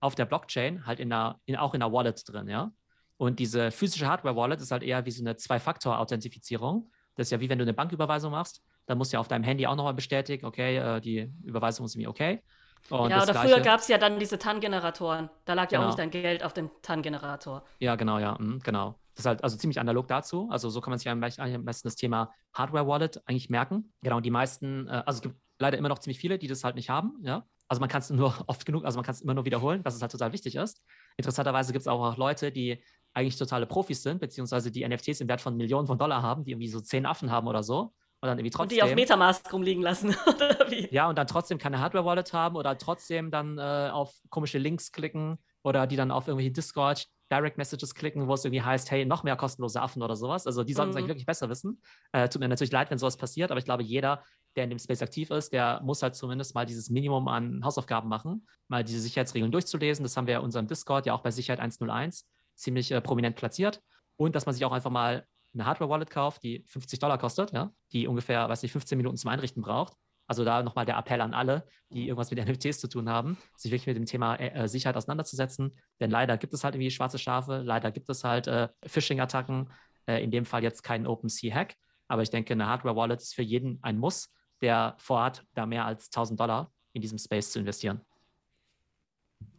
auf 0.00 0.14
der 0.14 0.26
Blockchain, 0.26 0.86
halt 0.86 1.00
in 1.00 1.10
der, 1.10 1.40
in, 1.46 1.56
auch 1.56 1.74
in 1.74 1.80
der 1.80 1.92
Wallet 1.92 2.22
drin, 2.26 2.48
ja. 2.48 2.72
Und 3.16 3.40
diese 3.40 3.72
physische 3.72 4.06
Hardware-Wallet 4.06 4.60
ist 4.60 4.70
halt 4.70 4.84
eher 4.84 5.04
wie 5.04 5.10
so 5.10 5.24
eine 5.24 5.34
Zwei-Faktor-Authentifizierung. 5.34 6.88
Das 7.16 7.26
ist 7.26 7.30
ja 7.32 7.40
wie 7.40 7.48
wenn 7.48 7.58
du 7.58 7.64
eine 7.64 7.74
Banküberweisung 7.74 8.30
machst, 8.30 8.62
dann 8.86 8.96
musst 8.96 9.12
du 9.12 9.16
ja 9.16 9.20
auf 9.20 9.26
deinem 9.26 9.42
Handy 9.42 9.66
auch 9.66 9.74
nochmal 9.74 9.94
bestätigen, 9.94 10.46
okay, 10.46 10.76
äh, 10.76 11.00
die 11.00 11.32
Überweisung 11.42 11.84
ist 11.86 11.96
mir 11.96 12.08
okay. 12.08 12.42
Und 12.90 13.10
ja, 13.10 13.22
oder 13.22 13.32
Gleiche, 13.32 13.48
früher 13.48 13.60
gab 13.60 13.80
es 13.80 13.88
ja 13.88 13.98
dann 13.98 14.18
diese 14.18 14.38
TAN-Generatoren. 14.38 15.28
Da 15.44 15.54
lag 15.54 15.68
genau. 15.68 15.82
ja 15.82 15.88
auch 15.88 15.96
genau. 15.96 16.04
nicht 16.04 16.14
dein 16.14 16.22
Geld 16.22 16.44
auf 16.44 16.52
dem 16.52 16.70
TAN-Generator. 16.82 17.64
Ja, 17.80 17.96
genau, 17.96 18.18
ja, 18.18 18.36
mh, 18.38 18.60
genau. 18.62 18.98
Das 19.14 19.24
ist 19.24 19.26
halt 19.26 19.44
also 19.44 19.56
ziemlich 19.56 19.80
analog 19.80 20.06
dazu. 20.08 20.48
Also 20.50 20.70
so 20.70 20.80
kann 20.80 20.90
man 20.90 20.98
sich 20.98 21.08
am 21.08 21.20
besten 21.20 21.88
das 21.88 21.96
Thema 21.96 22.32
Hardware-Wallet 22.54 23.22
eigentlich 23.26 23.50
merken. 23.50 23.92
Genau, 24.02 24.18
und 24.18 24.26
die 24.26 24.30
meisten, 24.30 24.86
äh, 24.86 25.02
also 25.04 25.18
es 25.18 25.22
gibt 25.22 25.36
leider 25.58 25.76
immer 25.76 25.88
noch 25.88 25.98
ziemlich 25.98 26.18
viele, 26.18 26.38
die 26.38 26.46
das 26.46 26.64
halt 26.64 26.76
nicht 26.76 26.88
haben, 26.88 27.18
ja. 27.22 27.44
Also 27.66 27.80
man 27.80 27.88
kann 27.88 28.00
es 28.00 28.10
nur 28.10 28.32
oft 28.46 28.64
genug, 28.64 28.84
also 28.84 28.96
man 28.96 29.04
kann 29.04 29.14
es 29.14 29.20
immer 29.20 29.34
nur 29.34 29.44
wiederholen, 29.44 29.82
dass 29.82 29.94
es 29.94 30.02
halt 30.02 30.12
total 30.12 30.32
wichtig 30.32 30.56
ist. 30.56 30.82
Interessanterweise 31.16 31.72
gibt 31.72 31.82
es 31.82 31.88
auch, 31.88 32.02
auch 32.02 32.16
Leute, 32.16 32.52
die 32.52 32.82
eigentlich 33.12 33.36
totale 33.36 33.66
Profis 33.66 34.02
sind, 34.02 34.20
beziehungsweise 34.20 34.70
die 34.70 34.86
NFTs 34.86 35.20
im 35.20 35.28
Wert 35.28 35.40
von 35.40 35.56
Millionen 35.56 35.86
von 35.86 35.98
Dollar 35.98 36.22
haben, 36.22 36.44
die 36.44 36.52
irgendwie 36.52 36.68
so 36.68 36.80
zehn 36.80 37.04
Affen 37.04 37.30
haben 37.30 37.48
oder 37.48 37.62
so 37.62 37.92
und 38.20 38.28
dann 38.28 38.38
irgendwie 38.38 38.50
trotzdem. 38.50 38.78
Und 38.78 38.86
die 38.86 38.90
auf 38.90 38.94
Metamask 38.94 39.52
rumliegen 39.52 39.82
lassen, 39.82 40.16
oder 40.26 40.70
wie? 40.70 40.88
Ja, 40.92 41.08
und 41.08 41.16
dann 41.16 41.26
trotzdem 41.26 41.58
keine 41.58 41.80
Hardware-Wallet 41.80 42.32
haben 42.32 42.56
oder 42.56 42.76
trotzdem 42.76 43.30
dann 43.30 43.58
äh, 43.58 43.90
auf 43.92 44.14
komische 44.30 44.58
Links 44.58 44.92
klicken 44.92 45.38
oder 45.62 45.86
die 45.86 45.96
dann 45.96 46.10
auf 46.10 46.28
irgendwelche 46.28 46.52
Discord 46.52 47.06
Direct 47.30 47.58
Messages 47.58 47.94
klicken, 47.94 48.26
wo 48.26 48.34
es 48.34 48.44
irgendwie 48.44 48.62
heißt, 48.62 48.90
hey, 48.90 49.04
noch 49.04 49.22
mehr 49.22 49.36
kostenlose 49.36 49.80
Affen 49.80 50.02
oder 50.02 50.16
sowas. 50.16 50.46
Also 50.46 50.64
die 50.64 50.72
sollten 50.72 50.90
es 50.90 50.94
mhm. 50.94 50.98
eigentlich 50.98 51.08
wirklich 51.08 51.26
besser 51.26 51.50
wissen. 51.50 51.80
Äh, 52.12 52.28
tut 52.28 52.40
mir 52.40 52.48
natürlich 52.48 52.72
leid, 52.72 52.90
wenn 52.90 52.98
sowas 52.98 53.18
passiert, 53.18 53.50
aber 53.50 53.58
ich 53.58 53.66
glaube, 53.66 53.82
jeder, 53.82 54.24
der 54.56 54.64
in 54.64 54.70
dem 54.70 54.78
Space 54.78 55.02
aktiv 55.02 55.30
ist, 55.30 55.52
der 55.52 55.80
muss 55.82 56.02
halt 56.02 56.14
zumindest 56.14 56.54
mal 56.54 56.64
dieses 56.64 56.88
Minimum 56.88 57.28
an 57.28 57.62
Hausaufgaben 57.64 58.08
machen, 58.08 58.46
mal 58.68 58.82
diese 58.82 59.00
Sicherheitsregeln 59.00 59.52
durchzulesen. 59.52 60.02
Das 60.02 60.16
haben 60.16 60.26
wir 60.26 60.32
ja 60.32 60.38
in 60.38 60.46
unserem 60.46 60.66
Discord 60.66 61.04
ja 61.04 61.12
auch 61.12 61.20
bei 61.20 61.30
Sicherheit 61.30 61.60
101 61.60 62.26
ziemlich 62.54 62.90
äh, 62.90 63.00
prominent 63.00 63.36
platziert. 63.36 63.82
Und 64.16 64.34
dass 64.34 64.46
man 64.46 64.54
sich 64.54 64.64
auch 64.64 64.72
einfach 64.72 64.90
mal 64.90 65.26
eine 65.54 65.66
Hardware-Wallet 65.66 66.10
kauft, 66.10 66.42
die 66.42 66.64
50 66.66 66.98
Dollar 66.98 67.18
kostet, 67.18 67.52
ja, 67.52 67.72
die 67.92 68.06
ungefähr, 68.06 68.48
weiß 68.48 68.62
nicht, 68.62 68.72
15 68.72 68.96
Minuten 68.96 69.16
zum 69.16 69.30
Einrichten 69.30 69.62
braucht. 69.62 69.94
Also 70.26 70.44
da 70.44 70.62
nochmal 70.62 70.84
der 70.84 70.98
Appell 70.98 71.22
an 71.22 71.32
alle, 71.32 71.66
die 71.90 72.06
irgendwas 72.06 72.30
mit 72.30 72.38
NFTs 72.46 72.80
zu 72.80 72.88
tun 72.88 73.08
haben, 73.08 73.38
sich 73.56 73.72
wirklich 73.72 73.86
mit 73.86 73.96
dem 73.96 74.04
Thema 74.04 74.36
äh, 74.36 74.68
Sicherheit 74.68 74.96
auseinanderzusetzen. 74.96 75.76
Denn 76.00 76.10
leider 76.10 76.36
gibt 76.36 76.52
es 76.52 76.64
halt 76.64 76.74
irgendwie 76.74 76.90
schwarze 76.90 77.18
Schafe, 77.18 77.62
leider 77.64 77.90
gibt 77.90 78.08
es 78.10 78.24
halt 78.24 78.46
äh, 78.46 78.68
Phishing-Attacken, 78.86 79.70
äh, 80.06 80.22
in 80.22 80.30
dem 80.30 80.44
Fall 80.44 80.62
jetzt 80.62 80.82
keinen 80.82 81.06
OpenSea-Hack. 81.06 81.74
Aber 82.08 82.22
ich 82.22 82.30
denke, 82.30 82.52
eine 82.52 82.66
Hardware-Wallet 82.66 83.20
ist 83.20 83.34
für 83.34 83.42
jeden 83.42 83.78
ein 83.82 83.98
Muss, 83.98 84.32
der 84.60 84.96
vorhat, 84.98 85.44
da 85.54 85.66
mehr 85.66 85.86
als 85.86 86.06
1000 86.06 86.38
Dollar 86.38 86.72
in 86.92 87.00
diesem 87.00 87.18
Space 87.18 87.52
zu 87.52 87.58
investieren. 87.58 88.02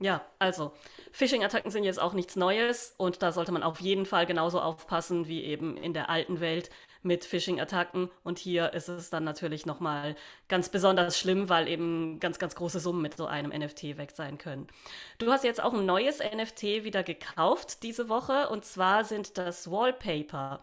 Ja, 0.01 0.25
also 0.39 0.71
Phishing-Attacken 1.11 1.71
sind 1.71 1.83
jetzt 1.83 1.99
auch 1.99 2.13
nichts 2.13 2.37
Neues 2.37 2.93
und 2.97 3.21
da 3.21 3.33
sollte 3.33 3.51
man 3.51 3.63
auf 3.63 3.81
jeden 3.81 4.05
Fall 4.05 4.25
genauso 4.25 4.61
aufpassen 4.61 5.27
wie 5.27 5.43
eben 5.43 5.75
in 5.75 5.93
der 5.93 6.09
alten 6.09 6.39
Welt 6.39 6.69
mit 7.01 7.25
Phishing-Attacken. 7.25 8.09
Und 8.23 8.39
hier 8.39 8.73
ist 8.73 8.87
es 8.87 9.09
dann 9.09 9.25
natürlich 9.25 9.65
nochmal 9.65 10.15
ganz 10.47 10.69
besonders 10.69 11.19
schlimm, 11.19 11.49
weil 11.49 11.67
eben 11.67 12.19
ganz, 12.19 12.39
ganz 12.39 12.55
große 12.55 12.79
Summen 12.79 13.01
mit 13.01 13.17
so 13.17 13.25
einem 13.25 13.51
NFT 13.51 13.97
weg 13.97 14.11
sein 14.11 14.37
können. 14.37 14.67
Du 15.17 15.31
hast 15.31 15.43
jetzt 15.43 15.61
auch 15.61 15.73
ein 15.73 15.85
neues 15.85 16.19
NFT 16.19 16.83
wieder 16.83 17.03
gekauft 17.03 17.83
diese 17.83 18.07
Woche 18.07 18.49
und 18.49 18.63
zwar 18.63 19.03
sind 19.03 19.37
das 19.37 19.69
Wallpaper. 19.69 20.61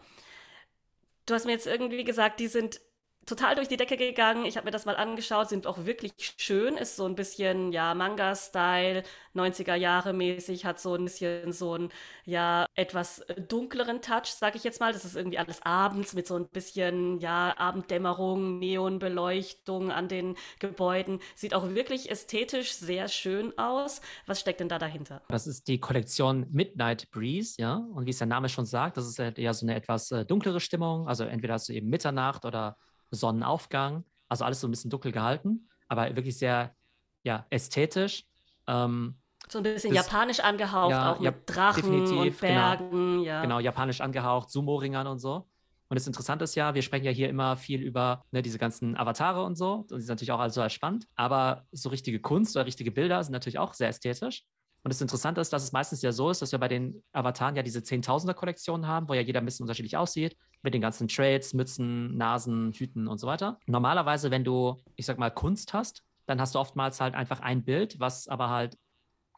Du 1.27 1.33
hast 1.33 1.45
mir 1.45 1.51
jetzt 1.51 1.67
irgendwie 1.67 2.03
gesagt, 2.03 2.39
die 2.39 2.47
sind 2.47 2.79
total 3.27 3.55
durch 3.55 3.67
die 3.67 3.77
Decke 3.77 3.97
gegangen. 3.97 4.45
Ich 4.45 4.55
habe 4.57 4.65
mir 4.65 4.71
das 4.71 4.85
mal 4.85 4.95
angeschaut, 4.95 5.49
sind 5.49 5.67
auch 5.67 5.85
wirklich 5.85 6.13
schön. 6.37 6.77
Ist 6.77 6.95
so 6.95 7.05
ein 7.05 7.15
bisschen, 7.15 7.71
ja, 7.71 7.93
Manga-Style, 7.93 9.03
90er 9.35 9.75
Jahre 9.75 10.13
mäßig, 10.13 10.65
hat 10.65 10.79
so 10.79 10.95
ein 10.95 11.03
bisschen 11.03 11.51
so 11.51 11.73
einen, 11.73 11.89
ja, 12.25 12.65
etwas 12.73 13.23
dunkleren 13.47 14.01
Touch, 14.01 14.27
sage 14.27 14.57
ich 14.57 14.63
jetzt 14.63 14.79
mal. 14.79 14.93
Das 14.93 15.05
ist 15.05 15.15
irgendwie 15.15 15.37
alles 15.37 15.61
abends 15.63 16.13
mit 16.13 16.25
so 16.25 16.35
ein 16.35 16.47
bisschen, 16.47 17.19
ja, 17.19 17.53
Abenddämmerung, 17.57 18.59
Neonbeleuchtung 18.59 19.91
an 19.91 20.07
den 20.07 20.35
Gebäuden. 20.59 21.19
Sieht 21.35 21.53
auch 21.53 21.69
wirklich 21.69 22.09
ästhetisch 22.09 22.73
sehr 22.73 23.09
schön 23.09 23.55
aus. 23.59 24.01
Was 24.25 24.39
steckt 24.39 24.61
denn 24.61 24.69
da 24.69 24.79
dahinter? 24.79 25.21
Das 25.27 25.47
ist 25.47 25.67
die 25.67 25.79
Kollektion 25.79 26.47
Midnight 26.51 27.11
Breeze, 27.11 27.61
ja. 27.61 27.75
Und 27.75 28.05
wie 28.05 28.11
es 28.11 28.19
der 28.19 28.27
Name 28.27 28.47
schon 28.47 28.65
sagt, 28.65 28.95
das 28.95 29.05
ist 29.05 29.19
ja 29.37 29.53
so 29.53 29.65
eine 29.65 29.75
etwas 29.75 30.11
äh, 30.11 30.25
dunklere 30.25 30.61
Stimmung. 30.61 31.09
Also 31.09 31.25
entweder 31.25 31.55
hast 31.55 31.67
du 31.67 31.73
eben 31.73 31.89
Mitternacht 31.89 32.45
oder 32.45 32.77
Sonnenaufgang, 33.11 34.03
also 34.27 34.45
alles 34.45 34.59
so 34.61 34.67
ein 34.67 34.71
bisschen 34.71 34.89
dunkel 34.91 35.11
gehalten, 35.11 35.69
aber 35.87 36.15
wirklich 36.15 36.37
sehr 36.37 36.75
ja, 37.23 37.45
ästhetisch. 37.49 38.25
Ähm, 38.67 39.15
so 39.49 39.59
ein 39.59 39.63
bisschen 39.63 39.93
das, 39.93 40.05
japanisch 40.05 40.39
angehaucht, 40.41 40.91
ja, 40.91 41.13
auch 41.13 41.19
mit 41.19 41.33
ja, 41.33 41.41
Drachen 41.45 42.01
und 42.01 42.09
genau. 42.09 42.31
Bergen. 42.39 42.89
Genau, 42.91 43.23
ja. 43.23 43.41
genau, 43.41 43.59
japanisch 43.59 44.01
angehaucht, 44.01 44.49
Sumo-Ringern 44.49 45.07
und 45.07 45.19
so. 45.19 45.47
Und 45.89 45.95
das 45.95 46.05
Interessante 46.05 46.43
ist 46.43 46.55
ja, 46.55 46.75
wir 46.75 46.81
sprechen 46.81 47.05
ja 47.05 47.11
hier 47.11 47.29
immer 47.29 47.55
viel 47.55 47.81
über 47.81 48.25
ne, 48.31 48.41
diese 48.41 48.57
ganzen 48.57 48.97
Avatare 48.97 49.43
und 49.43 49.55
so. 49.55 49.85
Und 49.89 49.91
die 49.91 50.01
sind 50.01 50.09
natürlich 50.09 50.33
auch 50.33 50.39
also 50.39 50.67
spannend. 50.67 51.07
Aber 51.15 51.65
so 51.71 51.87
richtige 51.89 52.19
Kunst 52.19 52.57
oder 52.57 52.65
richtige 52.65 52.91
Bilder 52.91 53.23
sind 53.23 53.31
natürlich 53.31 53.57
auch 53.57 53.73
sehr 53.73 53.87
ästhetisch. 53.87 54.43
Und 54.83 54.93
das 54.93 55.01
Interessante 55.01 55.41
ist, 55.41 55.51
dass 55.51 55.63
es 55.63 55.71
meistens 55.71 56.01
ja 56.01 56.11
so 56.11 56.29
ist, 56.29 56.41
dass 56.41 56.51
wir 56.51 56.59
bei 56.59 56.67
den 56.67 57.03
Avataren 57.11 57.55
ja 57.55 57.63
diese 57.63 57.83
Zehntausender-Kollektionen 57.83 58.87
haben, 58.87 59.09
wo 59.09 59.13
ja 59.13 59.21
jeder 59.21 59.39
ein 59.39 59.45
bisschen 59.45 59.63
unterschiedlich 59.63 59.97
aussieht 59.97 60.37
mit 60.61 60.73
den 60.73 60.81
ganzen 60.81 61.07
Trades, 61.07 61.53
Mützen, 61.53 62.15
Nasen, 62.15 62.71
Hüten 62.73 63.07
und 63.07 63.17
so 63.17 63.27
weiter. 63.27 63.59
Normalerweise, 63.65 64.31
wenn 64.31 64.43
du, 64.43 64.77
ich 64.95 65.05
sag 65.05 65.17
mal, 65.17 65.29
Kunst 65.29 65.73
hast, 65.73 66.03
dann 66.25 66.39
hast 66.39 66.55
du 66.55 66.59
oftmals 66.59 67.01
halt 67.01 67.15
einfach 67.15 67.39
ein 67.39 67.63
Bild, 67.63 67.99
was 67.99 68.27
aber 68.27 68.49
halt 68.49 68.77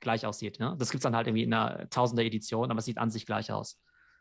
gleich 0.02 0.26
aussieht. 0.26 0.60
Ne? 0.60 0.76
Das 0.78 0.92
gibt 0.92 1.00
es 1.00 1.04
dann 1.04 1.16
halt 1.16 1.28
irgendwie 1.28 1.44
in 1.44 1.54
einer 1.54 1.90
Tausender-Edition, 1.90 2.70
aber 2.70 2.80
es 2.80 2.86
sieht 2.86 2.98
an 2.98 3.12
sich 3.12 3.26
gleich 3.26 3.52
aus. 3.52 3.80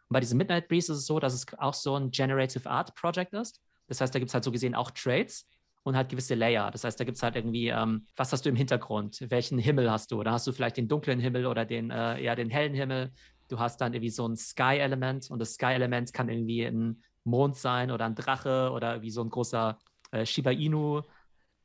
Und 0.09 0.15
bei 0.15 0.21
diesem 0.21 0.39
Midnight 0.39 0.69
Breeze 0.69 0.93
ist 0.93 0.99
es 0.99 1.07
so, 1.07 1.21
dass 1.21 1.35
es 1.35 1.47
auch 1.59 1.75
so 1.75 1.95
ein 1.97 2.11
Generative 2.11 2.69
Art 2.69 2.95
Project 2.95 3.35
ist. 3.35 3.61
Das 3.87 4.01
heißt, 4.01 4.15
da 4.15 4.19
gibt 4.19 4.31
es 4.31 4.35
halt 4.35 4.45
so 4.45 4.53
gesehen 4.53 4.75
auch 4.75 4.91
Trades 4.91 5.47
und 5.83 5.97
halt 5.97 6.09
gewisse 6.11 6.35
Layer. 6.35 6.71
Das 6.71 6.85
heißt, 6.85 6.99
da 7.01 7.05
gibt 7.05 7.17
es 7.17 7.23
halt 7.23 7.37
irgendwie, 7.37 7.69
ähm, 7.69 8.07
was 8.17 8.33
hast 8.33 8.45
du 8.45 8.51
im 8.51 8.57
Hintergrund? 8.57 9.19
Welchen 9.31 9.59
Himmel 9.59 9.91
hast 9.91 10.11
du? 10.11 10.19
Oder 10.21 10.33
hast 10.33 10.47
du 10.47 10.53
vielleicht 10.53 10.77
den 10.77 10.89
dunklen 10.89 11.21
Himmel 11.21 11.47
oder 11.47 11.65
den 11.65 11.91
äh, 11.91 12.21
eher 12.23 12.37
den 12.37 12.51
hellen 12.51 12.75
Himmel? 12.75 13.13
Du 13.49 13.59
hast 13.59 13.81
dann 13.81 13.95
irgendwie 13.95 14.11
so 14.11 14.27
ein 14.29 14.37
Sky-Element 14.37 15.31
und 15.31 15.39
das 15.39 15.55
Sky-Element 15.55 16.13
kann 16.13 16.29
irgendwie 16.29 16.65
ein 16.65 17.03
Mond 17.25 17.57
sein 17.57 17.91
oder 17.91 18.05
ein 18.07 18.15
Drache 18.15 18.71
oder 18.73 19.03
wie 19.03 19.11
so 19.11 19.23
ein 19.23 19.31
großer 19.31 19.79
äh, 20.11 20.27
Shiba 20.27 20.51
Inu. 20.51 21.03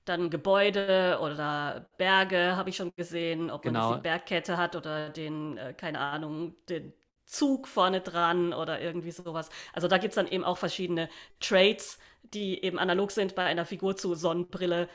Dann 0.05 0.29
Gebäude 0.29 1.19
oder 1.21 1.89
Berge 1.97 2.57
habe 2.57 2.69
ich 2.69 2.75
schon 2.75 2.93
gesehen, 2.95 3.49
ob 3.49 3.63
man 3.65 3.73
Genau. 3.73 3.89
jetzt 3.89 3.97
die 3.99 4.01
Bergkette 4.01 4.57
hat 4.57 4.75
oder 4.75 5.09
den, 5.09 5.57
äh, 5.57 5.73
keine 5.73 5.99
Ahnung, 5.99 6.55
den 6.67 6.93
Zug 7.25 7.67
vorne 7.67 8.01
dran 8.01 8.53
oder 8.53 8.81
irgendwie 8.81 9.11
sowas. 9.11 9.49
Also 9.73 9.87
da 9.87 9.97
gibt 9.97 10.11
es 10.11 10.15
dann 10.15 10.27
eben 10.27 10.43
auch 10.43 10.57
verschiedene 10.57 11.09
Traits, 11.39 11.97
die 12.23 12.63
eben 12.63 12.79
analog 12.79 13.11
sind 13.11 13.35
bei 13.35 13.45
einer 13.45 13.65
Figur 13.65 13.95
zu 13.95 14.15
Sonnenbrille, 14.15 14.87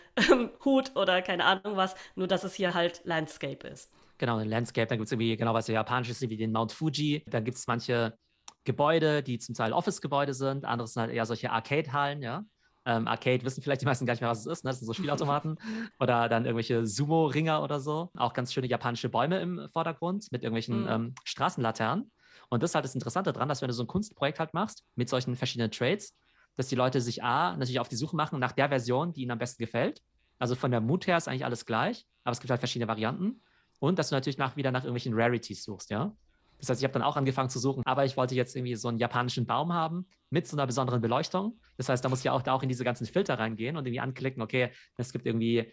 Hut 0.65 0.95
oder 0.97 1.23
keine 1.23 1.45
Ahnung 1.45 1.77
was, 1.77 1.95
nur 2.15 2.27
dass 2.27 2.45
es 2.45 2.55
hier 2.55 2.75
halt 2.75 3.01
Landscape 3.05 3.67
ist. 3.67 3.91
Genau, 4.19 4.39
ein 4.39 4.49
Landscape, 4.49 4.87
dann 4.89 4.99
gibt 4.99 5.07
es 5.07 5.13
irgendwie 5.13 5.37
genau 5.37 5.55
was 5.55 5.69
ja 5.69 5.75
japanisches, 5.75 6.21
wie 6.23 6.37
den 6.37 6.53
Mount 6.53 6.73
Fuji. 6.73 7.23
Dann 7.27 7.45
gibt 7.45 7.57
es 7.57 7.67
manche 7.67 8.19
Gebäude, 8.65 9.23
die 9.23 9.39
zum 9.39 9.55
Teil 9.55 9.73
Office-Gebäude 9.73 10.35
sind, 10.35 10.65
andere 10.65 10.89
sind 10.89 11.01
halt 11.03 11.13
eher 11.13 11.25
solche 11.27 11.51
Arcade-Hallen, 11.51 12.23
ja. 12.23 12.45
Ähm, 12.85 13.07
Arcade 13.07 13.45
wissen 13.45 13.63
vielleicht 13.63 13.83
die 13.83 13.87
meisten 13.87 14.07
gar 14.07 14.15
nicht 14.15 14.21
mehr, 14.23 14.31
was 14.31 14.41
es 14.41 14.47
ist, 14.47 14.65
ne? 14.65 14.71
Das 14.71 14.79
sind 14.79 14.87
so 14.87 14.93
Spielautomaten 14.95 15.59
oder 16.01 16.29
dann 16.29 16.45
irgendwelche 16.47 16.87
Sumo-Ringer 16.87 17.63
oder 17.63 17.81
so. 17.81 18.11
Auch 18.17 18.33
ganz 18.33 18.53
schöne 18.53 18.67
japanische 18.67 19.09
Bäume 19.09 19.41
im 19.41 19.69
Vordergrund 19.71 20.27
mit 20.33 20.43
irgendwelchen 20.43 20.83
Mhm. 20.83 20.89
ähm, 20.89 21.15
Straßenlaternen. 21.25 22.11
Und 22.49 22.63
das 22.63 22.71
ist 22.71 22.75
halt 22.75 22.85
das 22.85 22.95
Interessante 22.95 23.33
dran, 23.33 23.49
dass 23.49 23.63
wenn 23.63 23.69
du 23.69 23.75
so 23.75 23.85
ein 23.85 23.87
Kunstprojekt 23.87 24.39
halt 24.39 24.55
machst 24.55 24.85
mit 24.95 25.09
solchen 25.09 25.37
verschiedenen 25.37 25.71
Trades, 25.71 26.17
dass 26.57 26.69
die 26.69 26.75
Leute 26.75 27.01
sich 27.01 27.23
A, 27.23 27.57
natürlich 27.57 27.81
auf 27.81 27.89
die 27.89 27.97
Suche 27.97 28.17
machen 28.17 28.39
nach 28.39 28.53
der 28.53 28.69
Version, 28.69 29.13
die 29.13 29.23
ihnen 29.23 29.31
am 29.31 29.39
besten 29.39 29.63
gefällt. 29.63 30.03
Also 30.39 30.55
von 30.55 30.71
der 30.71 30.81
Mut 30.81 31.07
her 31.07 31.17
ist 31.17 31.29
eigentlich 31.29 31.45
alles 31.45 31.67
gleich, 31.67 32.07
aber 32.25 32.33
es 32.33 32.41
gibt 32.41 32.51
halt 32.51 32.61
verschiedene 32.61 32.89
Varianten. 32.89 33.43
Und 33.81 33.99
dass 33.99 34.09
du 34.09 34.15
natürlich 34.15 34.39
nach, 34.39 34.57
wieder 34.57 34.73
nach 34.73 34.83
irgendwelchen 34.83 35.15
Rarities 35.15 35.63
suchst, 35.65 35.91
ja. 35.91 36.13
Das 36.59 36.69
heißt, 36.69 36.81
ich 36.81 36.85
habe 36.85 36.93
dann 36.93 37.03
auch 37.03 37.17
angefangen 37.17 37.51
zu 37.51 37.61
suchen, 37.61 37.83
aber 37.87 38.05
ich 38.05 38.17
wollte 38.17 38.35
jetzt 38.35 38.57
irgendwie 38.57 38.75
so 38.75 38.89
einen 38.89 38.99
japanischen 38.99 39.47
Baum 39.47 39.73
haben 39.73 40.09
mit 40.29 40.49
so 40.49 40.57
einer 40.57 40.67
besonderen 40.67 41.01
Beleuchtung. 41.01 41.61
Das 41.77 41.89
heißt, 41.89 42.05
da 42.05 42.09
muss 42.09 42.19
ich 42.19 42.25
ja 42.25 42.33
auch 42.33 42.43
da 42.43 42.53
auch 42.53 42.65
in 42.65 42.69
diese 42.69 42.83
ganzen 42.83 43.07
Filter 43.07 43.39
reingehen 43.39 43.77
und 43.77 43.87
irgendwie 43.87 44.01
anklicken, 44.01 44.43
okay, 44.43 44.73
es 44.97 45.13
gibt 45.13 45.25
irgendwie 45.27 45.73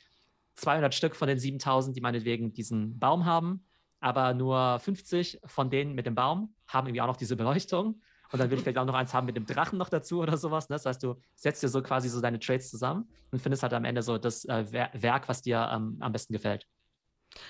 200 0.56 0.94
Stück 0.94 1.16
von 1.16 1.28
den 1.28 1.40
7000, 1.40 1.98
die 1.98 2.02
meinetwegen 2.02 2.54
diesen 2.54 3.00
Baum 3.00 3.26
haben, 3.26 3.66
aber 4.06 4.34
nur 4.36 4.80
50 4.80 5.40
von 5.46 5.70
denen 5.72 5.96
mit 5.96 6.06
dem 6.06 6.14
Baum 6.16 6.54
haben 6.68 6.88
irgendwie 6.88 7.02
auch 7.02 7.08
noch 7.08 7.18
diese 7.18 7.36
Beleuchtung. 7.36 8.02
Und 8.32 8.40
dann 8.40 8.50
will 8.52 8.58
ich 8.58 8.64
vielleicht 8.64 8.78
auch 8.78 8.86
noch 8.86 8.94
eins 8.94 9.14
haben 9.14 9.26
mit 9.26 9.36
dem 9.36 9.46
Drachen 9.48 9.78
noch 9.80 9.90
dazu 9.90 10.20
oder 10.22 10.38
sowas. 10.38 10.70
Ne? 10.70 10.76
Das 10.76 10.86
heißt, 10.86 11.02
du 11.04 11.16
setzt 11.36 11.64
dir 11.64 11.70
so 11.70 11.82
quasi 11.82 12.10
so 12.10 12.22
deine 12.22 12.40
Trades 12.40 12.70
zusammen 12.70 13.10
und 13.32 13.40
findest 13.42 13.64
halt 13.64 13.74
am 13.74 13.86
Ende 13.86 14.02
so 14.04 14.18
das 14.18 14.46
äh, 14.46 14.66
Wer- 14.72 14.92
Werk, 14.94 15.28
was 15.30 15.42
dir 15.42 15.70
ähm, 15.74 15.98
am 16.02 16.12
besten 16.12 16.34
gefällt. 16.34 16.68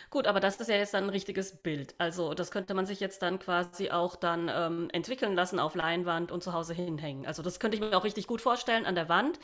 Gut, 0.10 0.28
aber 0.28 0.40
das 0.40 0.58
ist 0.60 0.68
ja 0.70 0.76
jetzt 0.78 0.94
dann 0.94 1.06
ein 1.06 1.10
richtiges 1.10 1.58
Bild. 1.62 1.96
Also 2.00 2.34
das 2.34 2.52
könnte 2.52 2.74
man 2.74 2.86
sich 2.86 3.00
jetzt 3.00 3.22
dann 3.22 3.40
quasi 3.40 3.92
auch 3.92 4.16
dann 4.16 4.50
ähm, 4.54 4.88
entwickeln 4.92 5.36
lassen 5.36 5.60
auf 5.60 5.76
Leinwand 5.76 6.32
und 6.32 6.44
zu 6.44 6.54
Hause 6.54 6.74
hinhängen. 6.74 7.26
Also 7.26 7.42
das 7.44 7.60
könnte 7.60 7.76
ich 7.78 7.82
mir 7.82 7.96
auch 7.98 8.04
richtig 8.04 8.28
gut 8.28 8.42
vorstellen 8.42 8.86
an 8.86 8.96
der 8.96 9.10
Wand, 9.10 9.40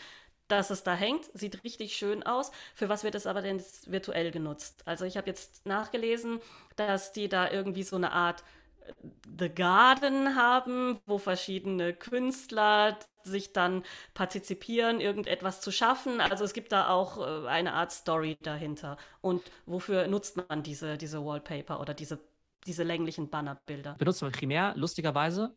dass 0.51 0.69
es 0.69 0.83
da 0.83 0.93
hängt. 0.93 1.29
Sieht 1.33 1.63
richtig 1.63 1.95
schön 1.95 2.23
aus. 2.23 2.51
Für 2.75 2.89
was 2.89 3.03
wird 3.03 3.15
es 3.15 3.25
aber 3.25 3.41
denn 3.41 3.61
virtuell 3.87 4.31
genutzt? 4.31 4.83
Also 4.85 5.05
ich 5.05 5.17
habe 5.17 5.27
jetzt 5.27 5.65
nachgelesen, 5.65 6.39
dass 6.75 7.13
die 7.13 7.29
da 7.29 7.49
irgendwie 7.49 7.83
so 7.83 7.95
eine 7.95 8.11
Art 8.11 8.43
äh, 8.85 8.93
The 9.39 9.49
Garden 9.49 10.35
haben, 10.35 10.99
wo 11.05 11.17
verschiedene 11.17 11.93
Künstler 11.93 12.97
sich 13.23 13.53
dann 13.53 13.83
partizipieren, 14.13 14.99
irgendetwas 14.99 15.61
zu 15.61 15.71
schaffen. 15.71 16.21
Also 16.21 16.43
es 16.43 16.53
gibt 16.53 16.71
da 16.71 16.89
auch 16.89 17.17
äh, 17.17 17.47
eine 17.47 17.73
Art 17.73 17.91
Story 17.91 18.37
dahinter. 18.41 18.97
Und 19.21 19.43
wofür 19.65 20.07
nutzt 20.07 20.37
man 20.37 20.63
diese, 20.63 20.97
diese 20.97 21.23
Wallpaper 21.23 21.79
oder 21.79 21.93
diese, 21.93 22.19
diese 22.65 22.83
länglichen 22.83 23.29
Bannerbilder? 23.29 23.95
Benutzt 23.95 24.21
man 24.21 24.31
primär 24.31 24.73
lustigerweise 24.75 25.55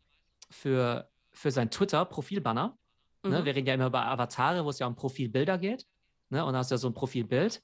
für, 0.50 1.08
für 1.32 1.50
sein 1.50 1.70
Twitter-Profilbanner. 1.70 2.76
Ne? 3.24 3.40
Mhm. 3.40 3.44
Wir 3.44 3.54
reden 3.56 3.66
ja 3.66 3.74
immer 3.74 3.86
über 3.86 4.06
Avatare, 4.06 4.64
wo 4.64 4.70
es 4.70 4.78
ja 4.78 4.86
um 4.86 4.94
Profilbilder 4.94 5.58
geht. 5.58 5.86
Ne? 6.30 6.44
Und 6.44 6.52
da 6.52 6.58
hast 6.60 6.70
du 6.70 6.74
ja 6.74 6.78
so 6.78 6.88
ein 6.88 6.94
Profilbild. 6.94 7.62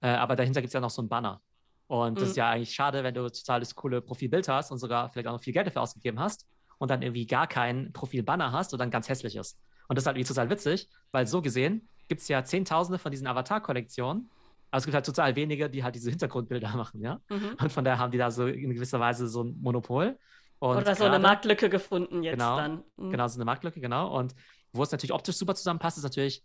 Äh, 0.00 0.08
aber 0.08 0.36
dahinter 0.36 0.60
gibt 0.60 0.68
es 0.70 0.74
ja 0.74 0.80
noch 0.80 0.90
so 0.90 1.02
ein 1.02 1.08
Banner. 1.08 1.40
Und 1.86 2.16
das 2.18 2.24
Mhm. 2.24 2.30
ist 2.30 2.36
ja 2.36 2.50
eigentlich 2.50 2.72
schade, 2.74 3.02
wenn 3.02 3.14
du 3.14 3.28
total 3.30 3.60
das 3.60 3.74
coole 3.74 4.00
Profilbild 4.00 4.48
hast 4.48 4.70
und 4.70 4.78
sogar 4.78 5.10
vielleicht 5.10 5.26
auch 5.28 5.32
noch 5.32 5.42
viel 5.42 5.52
Geld 5.52 5.66
dafür 5.66 5.82
ausgegeben 5.82 6.20
hast 6.20 6.46
und 6.78 6.90
dann 6.90 7.02
irgendwie 7.02 7.26
gar 7.26 7.46
kein 7.46 7.92
Profilbanner 7.92 8.52
hast 8.52 8.72
und 8.72 8.78
dann 8.78 8.90
ganz 8.90 9.08
hässlich 9.08 9.36
ist. 9.36 9.58
Und 9.88 9.96
das 9.96 10.04
ist 10.04 10.06
halt 10.06 10.16
irgendwie 10.16 10.28
total 10.32 10.48
witzig, 10.50 10.88
weil 11.10 11.26
so 11.26 11.42
gesehen 11.42 11.88
gibt 12.08 12.20
es 12.22 12.28
ja 12.28 12.44
Zehntausende 12.44 12.98
von 12.98 13.10
diesen 13.10 13.26
Avatar-Kollektionen. 13.26 14.30
Aber 14.70 14.78
es 14.78 14.84
gibt 14.84 14.94
halt 14.94 15.04
total 15.04 15.34
wenige, 15.34 15.68
die 15.68 15.82
halt 15.82 15.96
diese 15.96 16.10
Hintergrundbilder 16.10 16.68
machen, 16.76 17.00
ja. 17.02 17.20
Mhm. 17.28 17.56
Und 17.60 17.72
von 17.72 17.84
daher 17.84 17.98
haben 17.98 18.12
die 18.12 18.18
da 18.18 18.30
so 18.30 18.46
in 18.46 18.72
gewisser 18.72 19.00
Weise 19.00 19.26
so 19.28 19.42
ein 19.42 19.58
Monopol. 19.60 20.16
Und 20.60 20.76
Oder 20.76 20.94
so 20.94 21.04
eine 21.04 21.12
gerade- 21.14 21.22
Marktlücke 21.22 21.68
gefunden 21.70 22.22
jetzt 22.22 22.34
Genau, 22.34 22.56
dann. 22.56 22.84
Mhm. 22.96 23.10
Genau, 23.10 23.26
so 23.26 23.36
eine 23.38 23.46
Marktlücke, 23.46 23.80
genau. 23.80 24.16
Und 24.16 24.34
wo 24.72 24.82
es 24.82 24.92
natürlich 24.92 25.12
optisch 25.12 25.36
super 25.36 25.54
zusammenpasst, 25.54 25.98
ist 25.98 26.04
natürlich, 26.04 26.42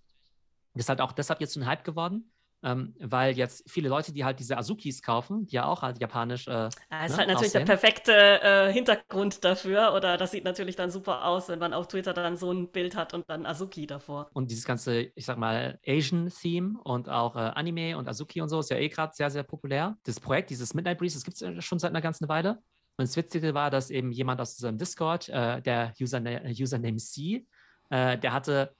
das 0.73 0.85
ist 0.85 0.89
halt 0.89 1.01
auch 1.01 1.11
deshalb 1.11 1.41
jetzt 1.41 1.53
so 1.53 1.59
ein 1.59 1.65
Hype 1.65 1.83
geworden, 1.83 2.31
ähm, 2.63 2.95
weil 2.99 3.37
jetzt 3.37 3.69
viele 3.69 3.89
Leute, 3.89 4.11
die 4.11 4.25
halt 4.25 4.39
diese 4.39 4.57
Azukis 4.57 5.03
kaufen, 5.03 5.45
die 5.45 5.55
ja 5.55 5.65
auch 5.65 5.83
halt 5.83 6.01
japanisch. 6.01 6.47
Äh, 6.47 6.67
ist 6.67 6.77
ne, 6.89 6.99
halt 6.99 7.27
natürlich 7.27 7.27
der 7.27 7.37
aussehen. 7.37 7.65
perfekte 7.65 8.13
äh, 8.13 8.73
Hintergrund 8.73 9.45
dafür. 9.45 9.93
Oder 9.93 10.17
das 10.17 10.31
sieht 10.31 10.43
natürlich 10.43 10.75
dann 10.75 10.89
super 10.89 11.25
aus, 11.25 11.47
wenn 11.47 11.59
man 11.59 11.73
auf 11.73 11.87
Twitter 11.87 12.13
dann 12.13 12.37
so 12.37 12.51
ein 12.51 12.71
Bild 12.71 12.95
hat 12.95 13.13
und 13.13 13.29
dann 13.29 13.45
Azuki 13.45 13.85
davor. 13.85 14.29
und 14.33 14.49
dieses 14.49 14.65
ganze, 14.65 15.11
ich 15.13 15.25
sag 15.25 15.37
mal, 15.37 15.79
Asian-Theme 15.85 16.79
und 16.83 17.07
auch 17.07 17.35
äh, 17.35 17.39
Anime 17.39 17.97
und 17.97 18.07
Azuki 18.07 18.41
und 18.41 18.49
so 18.49 18.59
ist 18.59 18.71
ja 18.71 18.77
eh 18.77 18.89
gerade 18.89 19.13
sehr, 19.13 19.29
sehr 19.29 19.43
populär. 19.43 19.97
Das 20.03 20.19
Projekt, 20.19 20.49
dieses 20.49 20.73
Midnight 20.73 20.97
Breeze, 20.97 21.15
das 21.15 21.23
gibt 21.23 21.39
es 21.39 21.65
schon 21.65 21.77
seit 21.77 21.91
einer 21.91 22.01
ganzen 22.01 22.27
Weile. 22.27 22.63
Und 22.97 23.07
das 23.07 23.15
Witzige 23.15 23.53
war, 23.53 23.69
dass 23.69 23.89
eben 23.91 24.11
jemand 24.11 24.39
aus 24.39 24.55
diesem 24.55 24.77
Discord, 24.77 25.29
äh, 25.29 25.61
der 25.61 25.93
Userne 25.99 26.41
Username 26.49 26.97
C, 26.97 27.45
äh, 27.89 28.17
der 28.17 28.33
hatte 28.33 28.75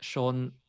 schon 0.00 0.60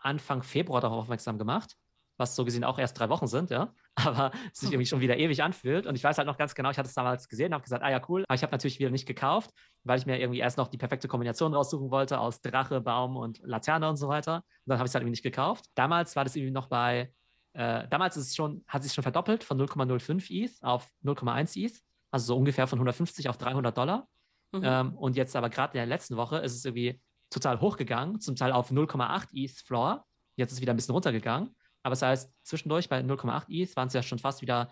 Anfang 0.00 0.42
Februar 0.42 0.80
darauf 0.80 1.00
aufmerksam 1.00 1.38
gemacht, 1.38 1.76
was 2.16 2.36
so 2.36 2.44
gesehen 2.44 2.64
auch 2.64 2.78
erst 2.78 2.98
drei 2.98 3.08
Wochen 3.08 3.26
sind, 3.26 3.50
ja, 3.50 3.74
aber 3.96 4.30
sich 4.52 4.70
irgendwie 4.70 4.86
schon 4.86 5.00
wieder 5.00 5.16
ewig 5.16 5.42
anfühlt. 5.42 5.86
Und 5.86 5.96
ich 5.96 6.04
weiß 6.04 6.18
halt 6.18 6.26
noch 6.26 6.38
ganz 6.38 6.54
genau, 6.54 6.70
ich 6.70 6.78
hatte 6.78 6.88
es 6.88 6.94
damals 6.94 7.28
gesehen, 7.28 7.52
habe 7.52 7.62
gesagt, 7.62 7.82
ah 7.82 7.90
ja, 7.90 8.00
cool, 8.08 8.24
aber 8.28 8.34
ich 8.34 8.42
habe 8.42 8.52
natürlich 8.52 8.78
wieder 8.78 8.90
nicht 8.90 9.06
gekauft, 9.06 9.50
weil 9.84 9.98
ich 9.98 10.06
mir 10.06 10.18
irgendwie 10.18 10.38
erst 10.38 10.58
noch 10.58 10.68
die 10.68 10.78
perfekte 10.78 11.08
Kombination 11.08 11.54
raussuchen 11.54 11.90
wollte 11.90 12.18
aus 12.18 12.40
Drache, 12.40 12.80
Baum 12.80 13.16
und 13.16 13.40
Laterne 13.42 13.88
und 13.88 13.96
so 13.96 14.08
weiter. 14.08 14.36
Und 14.36 14.44
dann 14.66 14.78
habe 14.78 14.86
ich 14.86 14.90
es 14.90 14.94
halt 14.94 15.02
irgendwie 15.02 15.12
nicht 15.12 15.22
gekauft. 15.22 15.66
Damals 15.74 16.16
war 16.16 16.24
das 16.24 16.36
irgendwie 16.36 16.52
noch 16.52 16.68
bei, 16.68 17.12
äh, 17.54 17.88
damals 17.88 18.16
ist 18.16 18.28
es 18.28 18.36
schon, 18.36 18.64
hat 18.66 18.82
sich 18.82 18.92
schon 18.92 19.02
verdoppelt 19.02 19.44
von 19.44 19.58
0,05 19.58 20.30
ETH 20.30 20.62
auf 20.62 20.88
0,1 21.04 21.56
ETH, 21.56 21.80
also 22.10 22.26
so 22.26 22.36
ungefähr 22.36 22.66
von 22.66 22.78
150 22.78 23.28
auf 23.28 23.36
300 23.36 23.76
Dollar. 23.76 24.08
Mhm. 24.52 24.62
Ähm, 24.62 24.94
und 24.96 25.16
jetzt 25.16 25.34
aber 25.34 25.50
gerade 25.50 25.72
in 25.72 25.78
der 25.78 25.86
letzten 25.86 26.16
Woche 26.16 26.38
ist 26.38 26.54
es 26.54 26.64
irgendwie 26.64 27.00
total 27.30 27.60
hochgegangen, 27.60 28.20
zum 28.20 28.36
Teil 28.36 28.52
auf 28.52 28.70
0,8 28.70 29.28
ETH 29.32 29.58
Floor. 29.64 30.04
Jetzt 30.36 30.52
ist 30.52 30.58
es 30.58 30.60
wieder 30.60 30.72
ein 30.72 30.76
bisschen 30.76 30.94
runtergegangen. 30.94 31.54
Aber 31.82 31.92
das 31.92 32.02
heißt, 32.02 32.32
zwischendurch 32.42 32.88
bei 32.88 33.00
0,8 33.00 33.44
ETH 33.48 33.76
waren 33.76 33.88
es 33.88 33.94
ja 33.94 34.02
schon 34.02 34.18
fast 34.18 34.42
wieder, 34.42 34.70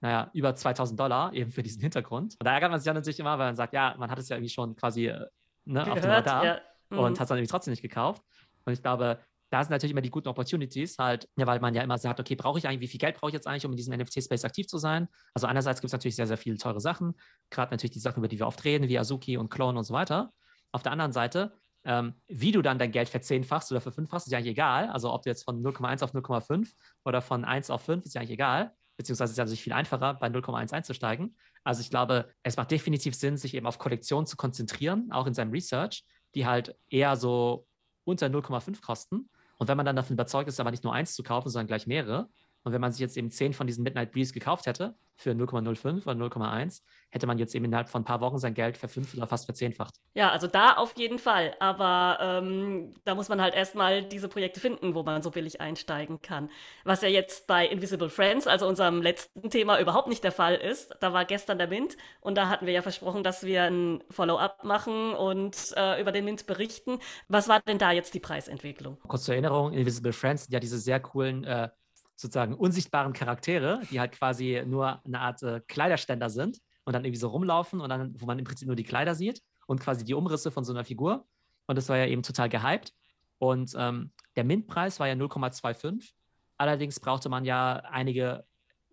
naja, 0.00 0.30
über 0.32 0.54
2000 0.54 0.98
Dollar 0.98 1.32
eben 1.34 1.50
für 1.50 1.62
diesen 1.62 1.80
Hintergrund. 1.80 2.36
Und 2.38 2.44
da 2.44 2.52
ärgert 2.54 2.70
man 2.70 2.80
sich 2.80 2.86
dann 2.86 2.96
natürlich 2.96 3.20
immer, 3.20 3.38
weil 3.38 3.46
man 3.46 3.56
sagt, 3.56 3.72
ja, 3.72 3.94
man 3.98 4.10
hat 4.10 4.18
es 4.18 4.28
ja 4.28 4.36
irgendwie 4.36 4.52
schon 4.52 4.76
quasi 4.76 5.06
äh, 5.06 5.26
ne, 5.64 5.90
auf 5.90 6.00
dem 6.00 6.10
Radar 6.10 6.44
ja. 6.44 6.60
Mhm. 6.90 6.98
und 6.98 7.20
hat 7.20 7.24
es 7.24 7.28
dann 7.28 7.38
irgendwie 7.38 7.50
trotzdem 7.50 7.72
nicht 7.72 7.82
gekauft. 7.82 8.22
Und 8.64 8.72
ich 8.72 8.82
glaube, 8.82 9.20
da 9.50 9.62
sind 9.62 9.70
natürlich 9.70 9.92
immer 9.92 10.00
die 10.00 10.10
guten 10.10 10.28
Opportunities, 10.28 10.98
halt, 10.98 11.28
ja, 11.36 11.46
weil 11.46 11.60
man 11.60 11.74
ja 11.74 11.82
immer 11.82 11.98
sagt, 11.98 12.18
okay, 12.18 12.34
brauche 12.34 12.58
ich 12.58 12.66
eigentlich, 12.66 12.80
wie 12.80 12.88
viel 12.88 12.98
Geld 12.98 13.16
brauche 13.16 13.30
ich 13.30 13.34
jetzt 13.34 13.46
eigentlich, 13.46 13.64
um 13.64 13.70
in 13.72 13.76
diesem 13.76 13.96
NFT-Space 13.96 14.44
aktiv 14.44 14.66
zu 14.66 14.78
sein? 14.78 15.08
Also 15.34 15.46
einerseits 15.46 15.80
gibt 15.80 15.88
es 15.88 15.92
natürlich 15.92 16.16
sehr, 16.16 16.26
sehr 16.26 16.36
viele 16.36 16.58
teure 16.58 16.80
Sachen, 16.80 17.14
gerade 17.50 17.70
natürlich 17.70 17.92
die 17.92 18.00
Sachen, 18.00 18.18
über 18.18 18.28
die 18.28 18.38
wir 18.38 18.46
oft 18.46 18.64
reden, 18.64 18.88
wie 18.88 18.98
Azuki 18.98 19.36
und 19.36 19.48
Clone 19.48 19.78
und 19.78 19.84
so 19.84 19.94
weiter. 19.94 20.32
Auf 20.72 20.82
der 20.82 20.92
anderen 20.92 21.12
Seite, 21.12 21.52
ähm, 21.86 22.14
wie 22.26 22.52
du 22.52 22.62
dann 22.62 22.78
dein 22.78 22.90
Geld 22.90 23.08
verzehnfachst 23.08 23.70
oder 23.70 23.80
verfünffachst, 23.80 24.26
ist 24.26 24.32
ja 24.32 24.38
eigentlich 24.38 24.52
egal. 24.52 24.88
Also 24.88 25.12
ob 25.12 25.22
du 25.22 25.30
jetzt 25.30 25.44
von 25.44 25.62
0,1 25.62 26.02
auf 26.02 26.12
0,5 26.12 26.72
oder 27.04 27.22
von 27.22 27.44
1 27.44 27.70
auf 27.70 27.82
5, 27.82 28.04
ist 28.04 28.14
ja 28.14 28.20
eigentlich 28.20 28.32
egal. 28.32 28.72
Beziehungsweise 28.96 29.32
ist 29.32 29.38
ja 29.38 29.44
natürlich 29.44 29.62
viel 29.62 29.72
einfacher, 29.72 30.14
bei 30.14 30.26
0,1 30.28 30.72
einzusteigen. 30.72 31.36
Also 31.64 31.80
ich 31.80 31.90
glaube, 31.90 32.30
es 32.42 32.56
macht 32.56 32.70
definitiv 32.70 33.14
Sinn, 33.14 33.36
sich 33.36 33.54
eben 33.54 33.66
auf 33.66 33.78
Kollektionen 33.78 34.26
zu 34.26 34.36
konzentrieren, 34.36 35.12
auch 35.12 35.26
in 35.26 35.34
seinem 35.34 35.52
Research, 35.52 36.04
die 36.34 36.46
halt 36.46 36.76
eher 36.88 37.16
so 37.16 37.66
unter 38.04 38.26
0,5 38.26 38.80
kosten. 38.80 39.28
Und 39.58 39.68
wenn 39.68 39.76
man 39.76 39.86
dann 39.86 39.96
davon 39.96 40.14
überzeugt 40.14 40.48
ist, 40.48 40.60
aber 40.60 40.70
nicht 40.70 40.84
nur 40.84 40.92
eins 40.92 41.14
zu 41.14 41.22
kaufen, 41.22 41.48
sondern 41.48 41.66
gleich 41.66 41.86
mehrere, 41.86 42.28
und 42.66 42.72
wenn 42.72 42.80
man 42.80 42.90
sich 42.90 43.00
jetzt 43.00 43.16
eben 43.16 43.30
10 43.30 43.52
von 43.52 43.68
diesen 43.68 43.84
Midnight 43.84 44.10
Breeze 44.10 44.32
gekauft 44.32 44.66
hätte 44.66 44.96
für 45.14 45.30
0,05 45.30 46.02
oder 46.02 46.26
0,1, 46.26 46.82
hätte 47.10 47.28
man 47.28 47.38
jetzt 47.38 47.54
eben 47.54 47.64
innerhalb 47.64 47.88
von 47.88 48.02
ein 48.02 48.04
paar 48.04 48.20
Wochen 48.20 48.38
sein 48.38 48.54
Geld 48.54 48.76
verfünft 48.76 49.16
oder 49.16 49.28
fast 49.28 49.44
verzehnfacht. 49.44 49.94
Ja, 50.14 50.32
also 50.32 50.48
da 50.48 50.72
auf 50.72 50.98
jeden 50.98 51.20
Fall. 51.20 51.54
Aber 51.60 52.18
ähm, 52.20 52.92
da 53.04 53.14
muss 53.14 53.28
man 53.28 53.40
halt 53.40 53.54
erstmal 53.54 54.02
diese 54.02 54.28
Projekte 54.28 54.58
finden, 54.58 54.96
wo 54.96 55.04
man 55.04 55.22
so 55.22 55.30
billig 55.30 55.60
einsteigen 55.60 56.20
kann. 56.22 56.50
Was 56.82 57.02
ja 57.02 57.08
jetzt 57.08 57.46
bei 57.46 57.68
Invisible 57.68 58.10
Friends, 58.10 58.48
also 58.48 58.66
unserem 58.66 59.00
letzten 59.00 59.48
Thema, 59.48 59.78
überhaupt 59.78 60.08
nicht 60.08 60.24
der 60.24 60.32
Fall 60.32 60.56
ist. 60.56 60.96
Da 60.98 61.12
war 61.12 61.24
gestern 61.24 61.58
der 61.58 61.68
Mint 61.68 61.96
und 62.20 62.36
da 62.36 62.48
hatten 62.48 62.66
wir 62.66 62.72
ja 62.72 62.82
versprochen, 62.82 63.22
dass 63.22 63.44
wir 63.44 63.62
ein 63.62 64.02
Follow-up 64.10 64.64
machen 64.64 65.14
und 65.14 65.72
äh, 65.76 66.00
über 66.00 66.10
den 66.10 66.24
Mint 66.24 66.48
berichten. 66.48 66.98
Was 67.28 67.46
war 67.46 67.60
denn 67.60 67.78
da 67.78 67.92
jetzt 67.92 68.12
die 68.12 68.20
Preisentwicklung? 68.20 68.98
Kurz 69.06 69.22
zur 69.22 69.34
Erinnerung, 69.34 69.72
Invisible 69.72 70.12
Friends 70.12 70.46
sind 70.46 70.52
ja 70.52 70.58
diese 70.58 70.78
sehr 70.78 70.98
coolen, 70.98 71.44
äh, 71.44 71.68
sozusagen 72.16 72.54
unsichtbaren 72.54 73.12
Charaktere, 73.12 73.80
die 73.90 74.00
halt 74.00 74.12
quasi 74.12 74.62
nur 74.66 75.04
eine 75.04 75.20
Art 75.20 75.42
äh, 75.42 75.60
Kleiderständer 75.68 76.30
sind 76.30 76.58
und 76.84 76.94
dann 76.94 77.04
irgendwie 77.04 77.20
so 77.20 77.28
rumlaufen 77.28 77.80
und 77.80 77.88
dann, 77.88 78.14
wo 78.18 78.26
man 78.26 78.38
im 78.38 78.44
Prinzip 78.44 78.66
nur 78.66 78.76
die 78.76 78.84
Kleider 78.84 79.14
sieht 79.14 79.42
und 79.66 79.80
quasi 79.80 80.04
die 80.04 80.14
Umrisse 80.14 80.50
von 80.50 80.64
so 80.64 80.72
einer 80.72 80.84
Figur. 80.84 81.26
und 81.66 81.76
das 81.76 81.88
war 81.88 81.96
ja 81.96 82.06
eben 82.06 82.22
total 82.22 82.48
gehypt. 82.48 82.92
Und 83.38 83.74
ähm, 83.76 84.12
der 84.34 84.44
Mint-Preis 84.44 84.98
war 84.98 85.08
ja 85.08 85.14
0,25. 85.14 86.12
Allerdings 86.56 86.98
brauchte 87.00 87.28
man 87.28 87.44
ja 87.44 87.76
einige 87.90 88.46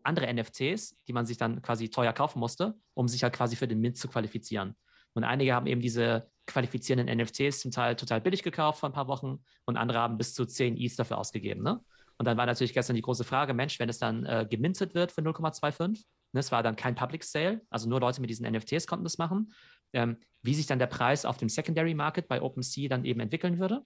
andere 0.04 0.34
NFTs, 0.34 0.98
die 1.08 1.14
man 1.14 1.26
sich 1.26 1.38
dann 1.38 1.62
quasi 1.62 1.90
teuer 1.90 2.12
kaufen 2.12 2.40
musste, 2.40 2.76
um 2.94 3.08
sich 3.08 3.24
halt 3.24 3.34
quasi 3.34 3.56
für 3.56 3.70
den 3.70 3.80
Mint 3.80 3.98
zu 3.98 4.10
qualifizieren. 4.10 4.76
Und 5.14 5.24
einige 5.24 5.54
haben 5.54 5.68
eben 5.68 5.80
diese 5.80 6.30
qualifizierenden 6.46 7.18
NFTs 7.18 7.62
zum 7.62 7.72
Teil 7.72 7.96
total 7.96 8.20
billig 8.20 8.44
gekauft 8.44 8.80
vor 8.80 8.90
ein 8.90 8.94
paar 8.94 9.08
Wochen 9.08 9.44
und 9.66 9.78
andere 9.78 10.00
haben 10.00 10.18
bis 10.18 10.34
zu 10.34 10.46
10 10.46 10.76
ETH 10.78 11.00
dafür 11.00 11.18
ausgegeben. 11.18 11.64
Ne? 11.64 11.80
Und 12.18 12.26
dann 12.26 12.38
war 12.38 12.46
natürlich 12.46 12.74
gestern 12.74 12.96
die 12.96 13.02
große 13.02 13.24
Frage, 13.24 13.54
Mensch, 13.54 13.80
wenn 13.80 13.90
es 13.90 13.98
dann 14.00 14.26
äh, 14.26 14.48
gemintet 14.50 14.94
wird 14.94 15.12
für 15.12 15.22
0,25, 15.22 16.04
ne, 16.32 16.40
es 16.40 16.52
war 16.52 16.64
dann 16.64 16.76
kein 16.76 16.96
Public 16.96 17.24
Sale, 17.24 17.62
also 17.70 17.90
nur 17.90 18.00
Leute 18.00 18.22
mit 18.22 18.30
diesen 18.30 18.50
NFTs 18.50 18.88
konnten 18.88 19.04
das 19.04 19.18
machen, 19.18 19.54
ähm, 19.94 20.18
wie 20.42 20.54
sich 20.54 20.68
dann 20.68 20.80
der 20.80 20.88
Preis 20.88 21.26
auf 21.26 21.38
dem 21.38 21.50
Secondary 21.50 21.94
Market 21.94 22.28
bei 22.28 22.42
OpenSea 22.42 22.88
dann 22.90 23.06
eben 23.06 23.20
entwickeln 23.20 23.60
würde. 23.60 23.84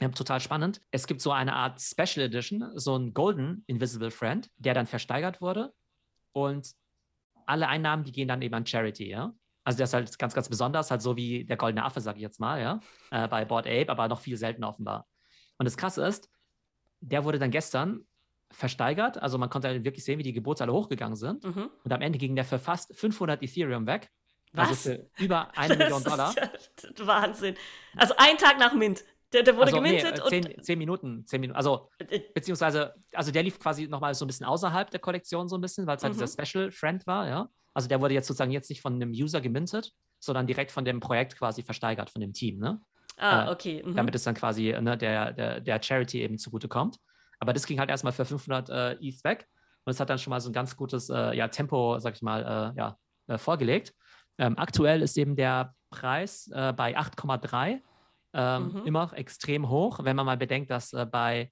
Ja, 0.00 0.08
total 0.10 0.40
spannend. 0.40 0.82
Es 0.90 1.06
gibt 1.06 1.22
so 1.22 1.32
eine 1.32 1.54
Art 1.54 1.80
Special 1.80 2.26
Edition, 2.26 2.70
so 2.74 2.96
ein 2.96 3.14
Golden 3.14 3.64
Invisible 3.66 4.10
Friend, 4.10 4.50
der 4.56 4.74
dann 4.74 4.86
versteigert 4.86 5.40
wurde. 5.40 5.72
Und 6.32 6.72
alle 7.46 7.68
Einnahmen, 7.68 8.04
die 8.04 8.12
gehen 8.12 8.28
dann 8.28 8.42
eben 8.42 8.54
an 8.54 8.66
Charity, 8.66 9.08
ja. 9.08 9.32
Also 9.64 9.78
der 9.78 9.84
ist 9.84 9.94
halt 9.94 10.18
ganz, 10.18 10.34
ganz 10.34 10.48
besonders, 10.48 10.90
halt 10.90 11.02
so 11.02 11.16
wie 11.16 11.44
der 11.44 11.56
goldene 11.56 11.84
Affe, 11.84 12.00
sage 12.00 12.18
ich 12.18 12.22
jetzt 12.22 12.38
mal, 12.38 12.60
ja, 12.60 12.80
äh, 13.10 13.26
bei 13.26 13.44
Board 13.44 13.66
Ape, 13.66 13.88
aber 13.88 14.06
noch 14.06 14.20
viel 14.20 14.36
seltener 14.36 14.68
offenbar. 14.68 15.06
Und 15.58 15.64
das 15.64 15.76
Krasse 15.76 16.06
ist, 16.06 16.28
der 17.00 17.24
wurde 17.24 17.38
dann 17.38 17.50
gestern 17.50 18.06
versteigert. 18.50 19.20
Also 19.20 19.38
man 19.38 19.50
konnte 19.50 19.68
halt 19.68 19.84
wirklich 19.84 20.04
sehen, 20.04 20.18
wie 20.18 20.22
die 20.22 20.32
Geburtszahle 20.32 20.72
hochgegangen 20.72 21.16
sind. 21.16 21.44
Mhm. 21.44 21.70
Und 21.84 21.92
am 21.92 22.00
Ende 22.00 22.18
ging 22.18 22.34
der 22.34 22.44
für 22.44 22.58
fast 22.58 22.96
500 22.96 23.42
Ethereum 23.42 23.86
weg. 23.86 24.10
Also 24.54 24.72
Was? 24.72 24.86
Also 24.86 25.02
für 25.02 25.24
über 25.24 25.50
eine 25.58 25.76
Million 25.76 26.02
Dollar. 26.02 26.34
Ja 26.36 26.50
Wahnsinn. 27.06 27.56
Also 27.96 28.14
ein 28.16 28.38
Tag 28.38 28.58
nach 28.58 28.74
Mint. 28.74 29.04
Der, 29.32 29.42
der 29.42 29.56
wurde 29.56 29.66
also, 29.66 29.76
gemintet 29.76 30.22
nee, 30.30 30.40
zehn, 30.40 30.62
zehn, 30.62 30.78
Minuten, 30.78 31.26
zehn 31.26 31.40
Minuten, 31.40 31.56
also 31.56 31.90
äh, 31.98 32.20
beziehungsweise, 32.32 32.94
also 33.12 33.32
der 33.32 33.42
lief 33.42 33.58
quasi 33.58 33.88
nochmal 33.88 34.14
so 34.14 34.24
ein 34.24 34.28
bisschen 34.28 34.46
außerhalb 34.46 34.88
der 34.88 35.00
Kollektion 35.00 35.48
so 35.48 35.58
ein 35.58 35.60
bisschen, 35.60 35.84
weil 35.86 35.96
es 35.96 36.04
halt 36.04 36.14
mhm. 36.14 36.20
dieser 36.20 36.44
Special 36.44 36.70
Friend 36.70 37.04
war, 37.08 37.28
ja. 37.28 37.48
Also 37.74 37.88
der 37.88 38.00
wurde 38.00 38.14
jetzt 38.14 38.28
sozusagen 38.28 38.52
jetzt 38.52 38.70
nicht 38.70 38.80
von 38.80 38.94
einem 38.94 39.10
User 39.10 39.40
gemintet, 39.40 39.92
sondern 40.20 40.46
direkt 40.46 40.70
von 40.70 40.84
dem 40.84 41.00
Projekt 41.00 41.36
quasi 41.36 41.62
versteigert, 41.62 42.08
von 42.08 42.20
dem 42.20 42.32
Team, 42.32 42.58
ne? 42.58 42.80
Ah, 43.16 43.46
äh, 43.46 43.50
okay. 43.50 43.82
Mhm. 43.84 43.96
Damit 43.96 44.14
es 44.14 44.24
dann 44.24 44.34
quasi 44.34 44.74
ne, 44.80 44.96
der, 44.96 45.32
der, 45.32 45.60
der 45.60 45.82
Charity 45.82 46.22
eben 46.22 46.38
zugutekommt. 46.38 46.98
Aber 47.38 47.52
das 47.52 47.66
ging 47.66 47.78
halt 47.78 47.90
erstmal 47.90 48.12
für 48.12 48.24
500 48.24 48.68
äh, 48.68 48.92
ETH 48.94 49.22
weg 49.24 49.46
und 49.84 49.90
es 49.90 50.00
hat 50.00 50.10
dann 50.10 50.18
schon 50.18 50.30
mal 50.30 50.40
so 50.40 50.50
ein 50.50 50.52
ganz 50.52 50.76
gutes 50.76 51.10
äh, 51.10 51.34
ja, 51.36 51.48
Tempo, 51.48 51.98
sag 51.98 52.14
ich 52.14 52.22
mal, 52.22 52.72
äh, 52.74 52.78
ja, 52.78 52.98
äh, 53.28 53.38
vorgelegt. 53.38 53.94
Ähm, 54.38 54.58
aktuell 54.58 55.02
ist 55.02 55.16
eben 55.16 55.36
der 55.36 55.74
Preis 55.90 56.50
äh, 56.52 56.72
bei 56.72 56.96
8,3 56.98 57.80
ähm, 58.34 58.72
mhm. 58.72 58.86
immer 58.86 59.02
noch 59.02 59.12
extrem 59.12 59.68
hoch, 59.68 60.00
wenn 60.02 60.16
man 60.16 60.26
mal 60.26 60.36
bedenkt, 60.36 60.70
dass 60.70 60.92
äh, 60.92 61.06
bei 61.06 61.50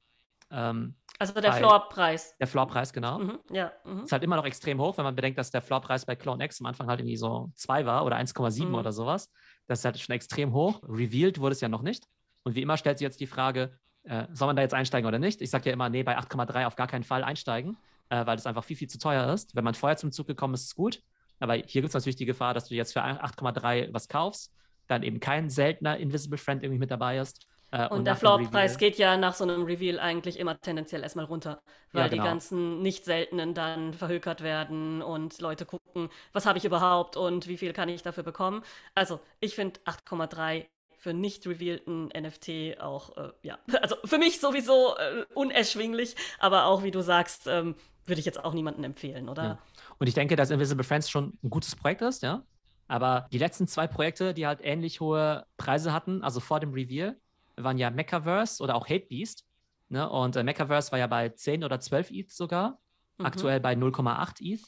ähm, 0.50 0.96
also 1.18 1.40
der 1.40 1.52
Floorpreis. 1.52 2.36
Der 2.38 2.46
Floorpreis, 2.46 2.92
genau. 2.92 3.18
Mhm, 3.18 3.38
ja. 3.50 3.72
Mhm. 3.84 4.02
Ist 4.02 4.12
halt 4.12 4.24
immer 4.24 4.36
noch 4.36 4.44
extrem 4.44 4.80
hoch, 4.80 4.96
wenn 4.98 5.04
man 5.04 5.14
bedenkt, 5.14 5.38
dass 5.38 5.50
der 5.50 5.62
Floorpreis 5.62 6.04
bei 6.04 6.16
Clone 6.16 6.44
X 6.44 6.60
am 6.60 6.66
Anfang 6.66 6.88
halt 6.88 7.00
irgendwie 7.00 7.16
so 7.16 7.50
2 7.54 7.86
war 7.86 8.04
oder 8.04 8.16
1,7 8.16 8.66
mhm. 8.66 8.74
oder 8.74 8.92
sowas. 8.92 9.30
Das 9.66 9.80
ist 9.80 9.84
halt 9.84 9.98
schon 9.98 10.14
extrem 10.14 10.52
hoch. 10.52 10.82
Revealed 10.82 11.40
wurde 11.40 11.52
es 11.52 11.60
ja 11.60 11.68
noch 11.68 11.82
nicht. 11.82 12.06
Und 12.42 12.54
wie 12.54 12.62
immer 12.62 12.76
stellt 12.76 12.98
sich 12.98 13.04
jetzt 13.04 13.20
die 13.20 13.26
Frage, 13.26 13.78
äh, 14.04 14.26
soll 14.32 14.46
man 14.46 14.56
da 14.56 14.62
jetzt 14.62 14.74
einsteigen 14.74 15.08
oder 15.08 15.18
nicht? 15.18 15.40
Ich 15.40 15.50
sage 15.50 15.70
ja 15.70 15.72
immer, 15.72 15.88
nee, 15.88 16.02
bei 16.02 16.18
8,3 16.18 16.66
auf 16.66 16.76
gar 16.76 16.86
keinen 16.86 17.04
Fall 17.04 17.24
einsteigen, 17.24 17.76
äh, 18.10 18.26
weil 18.26 18.36
das 18.36 18.46
einfach 18.46 18.64
viel, 18.64 18.76
viel 18.76 18.88
zu 18.88 18.98
teuer 18.98 19.32
ist. 19.32 19.56
Wenn 19.56 19.64
man 19.64 19.74
vorher 19.74 19.96
zum 19.96 20.12
Zug 20.12 20.26
gekommen 20.26 20.54
ist, 20.54 20.62
ist 20.62 20.66
es 20.68 20.74
gut. 20.74 21.02
Aber 21.40 21.54
hier 21.54 21.82
gibt 21.82 21.88
es 21.88 21.94
natürlich 21.94 22.16
die 22.16 22.26
Gefahr, 22.26 22.54
dass 22.54 22.68
du 22.68 22.74
jetzt 22.74 22.92
für 22.92 23.02
8,3 23.02 23.92
was 23.92 24.08
kaufst, 24.08 24.52
dann 24.86 25.02
eben 25.02 25.20
kein 25.20 25.50
seltener 25.50 25.96
Invisible 25.96 26.38
Friend 26.38 26.62
irgendwie 26.62 26.78
mit 26.78 26.90
dabei 26.90 27.18
ist. 27.18 27.46
Äh, 27.74 27.88
und, 27.88 27.98
und, 27.98 28.04
der 28.04 28.14
Floorpreis 28.14 28.78
geht 28.78 28.98
ja 28.98 29.16
nach 29.16 29.34
so 29.34 29.42
einem 29.42 29.64
Reveal 29.64 29.98
eigentlich 29.98 30.38
immer 30.38 30.60
tendenziell 30.60 31.02
erstmal 31.02 31.24
runter, 31.24 31.60
weil 31.92 32.02
ja, 32.02 32.08
genau. 32.08 32.22
die 32.22 32.28
ganzen 32.28 32.82
nicht 32.82 33.04
seltenen 33.04 33.52
dann 33.52 33.94
verhökert 33.94 34.42
werden 34.42 35.02
und 35.02 35.40
Leute 35.40 35.66
gucken, 35.66 36.08
was 36.32 36.46
habe 36.46 36.56
ich 36.56 36.64
überhaupt 36.64 37.16
und 37.16 37.48
wie 37.48 37.56
viel 37.56 37.72
kann 37.72 37.88
ich 37.88 38.02
dafür 38.02 38.22
bekommen. 38.22 38.62
Also 38.94 39.18
ich 39.40 39.56
finde 39.56 39.80
8,3 39.86 40.66
für 40.98 41.12
nicht 41.12 41.48
revealten 41.48 42.10
NFT 42.16 42.80
auch, 42.80 43.16
äh, 43.16 43.32
ja, 43.42 43.58
also 43.82 43.96
für 44.04 44.18
mich 44.18 44.38
sowieso 44.38 44.96
äh, 44.96 45.24
unerschwinglich, 45.34 46.14
aber 46.38 46.66
auch, 46.66 46.84
wie 46.84 46.92
du 46.92 47.00
sagst, 47.00 47.48
ähm, 47.48 47.74
würde 48.06 48.20
ich 48.20 48.26
jetzt 48.26 48.44
auch 48.44 48.54
niemandem 48.54 48.84
empfehlen, 48.84 49.28
oder? 49.28 49.42
Ja. 49.42 49.58
Und 49.98 50.06
ich 50.06 50.14
denke, 50.14 50.36
dass 50.36 50.50
Invisible 50.50 50.84
Friends 50.84 51.10
schon 51.10 51.38
ein 51.42 51.50
gutes 51.50 51.74
Projekt 51.74 52.02
ist, 52.02 52.22
ja. 52.22 52.44
Aber 52.86 53.26
die 53.32 53.38
letzten 53.38 53.66
zwei 53.66 53.88
Projekte, 53.88 54.32
die 54.32 54.46
halt 54.46 54.60
ähnlich 54.62 55.00
hohe 55.00 55.46
Preise 55.56 55.92
hatten, 55.92 56.22
also 56.22 56.38
vor 56.38 56.60
dem 56.60 56.72
Reveal, 56.72 57.16
waren 57.56 57.78
ja 57.78 57.90
Mechaverse 57.90 58.62
oder 58.62 58.74
auch 58.74 58.88
Hate 58.88 59.06
Beast. 59.06 59.44
Ne? 59.88 60.08
Und 60.08 60.36
äh, 60.36 60.42
Mechaverse 60.42 60.92
war 60.92 60.98
ja 60.98 61.06
bei 61.06 61.28
10 61.28 61.64
oder 61.64 61.80
12 61.80 62.10
ETH 62.10 62.32
sogar, 62.32 62.78
mhm. 63.18 63.26
aktuell 63.26 63.60
bei 63.60 63.74
0,8 63.74 64.40
ETH. 64.40 64.62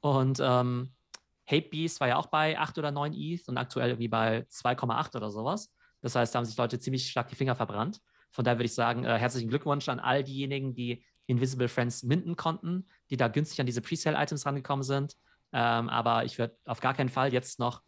Und 0.00 0.40
ähm, 0.40 0.92
Hate 1.46 1.68
Beast 1.68 2.00
war 2.00 2.08
ja 2.08 2.16
auch 2.16 2.26
bei 2.26 2.58
8 2.58 2.78
oder 2.78 2.90
9 2.90 3.14
ETH 3.14 3.48
und 3.48 3.56
aktuell 3.56 3.90
irgendwie 3.90 4.08
bei 4.08 4.46
2,8 4.50 5.16
oder 5.16 5.30
sowas. 5.30 5.72
Das 6.00 6.14
heißt, 6.14 6.34
da 6.34 6.38
haben 6.38 6.44
sich 6.44 6.56
Leute 6.56 6.78
ziemlich 6.78 7.10
stark 7.10 7.28
die 7.28 7.34
Finger 7.34 7.56
verbrannt. 7.56 8.00
Von 8.30 8.44
daher 8.44 8.58
würde 8.58 8.66
ich 8.66 8.74
sagen, 8.74 9.04
äh, 9.04 9.18
herzlichen 9.18 9.48
Glückwunsch 9.48 9.88
an 9.88 9.98
all 9.98 10.22
diejenigen, 10.22 10.74
die 10.74 11.04
Invisible 11.26 11.68
Friends 11.68 12.02
minden 12.02 12.36
konnten, 12.36 12.86
die 13.10 13.16
da 13.16 13.28
günstig 13.28 13.60
an 13.60 13.66
diese 13.66 13.82
Presale-Items 13.82 14.46
rangekommen 14.46 14.82
sind. 14.82 15.16
Ähm, 15.52 15.88
aber 15.88 16.24
ich 16.24 16.38
würde 16.38 16.56
auf 16.64 16.80
gar 16.80 16.94
keinen 16.94 17.08
Fall 17.08 17.32
jetzt 17.32 17.58
noch 17.58 17.82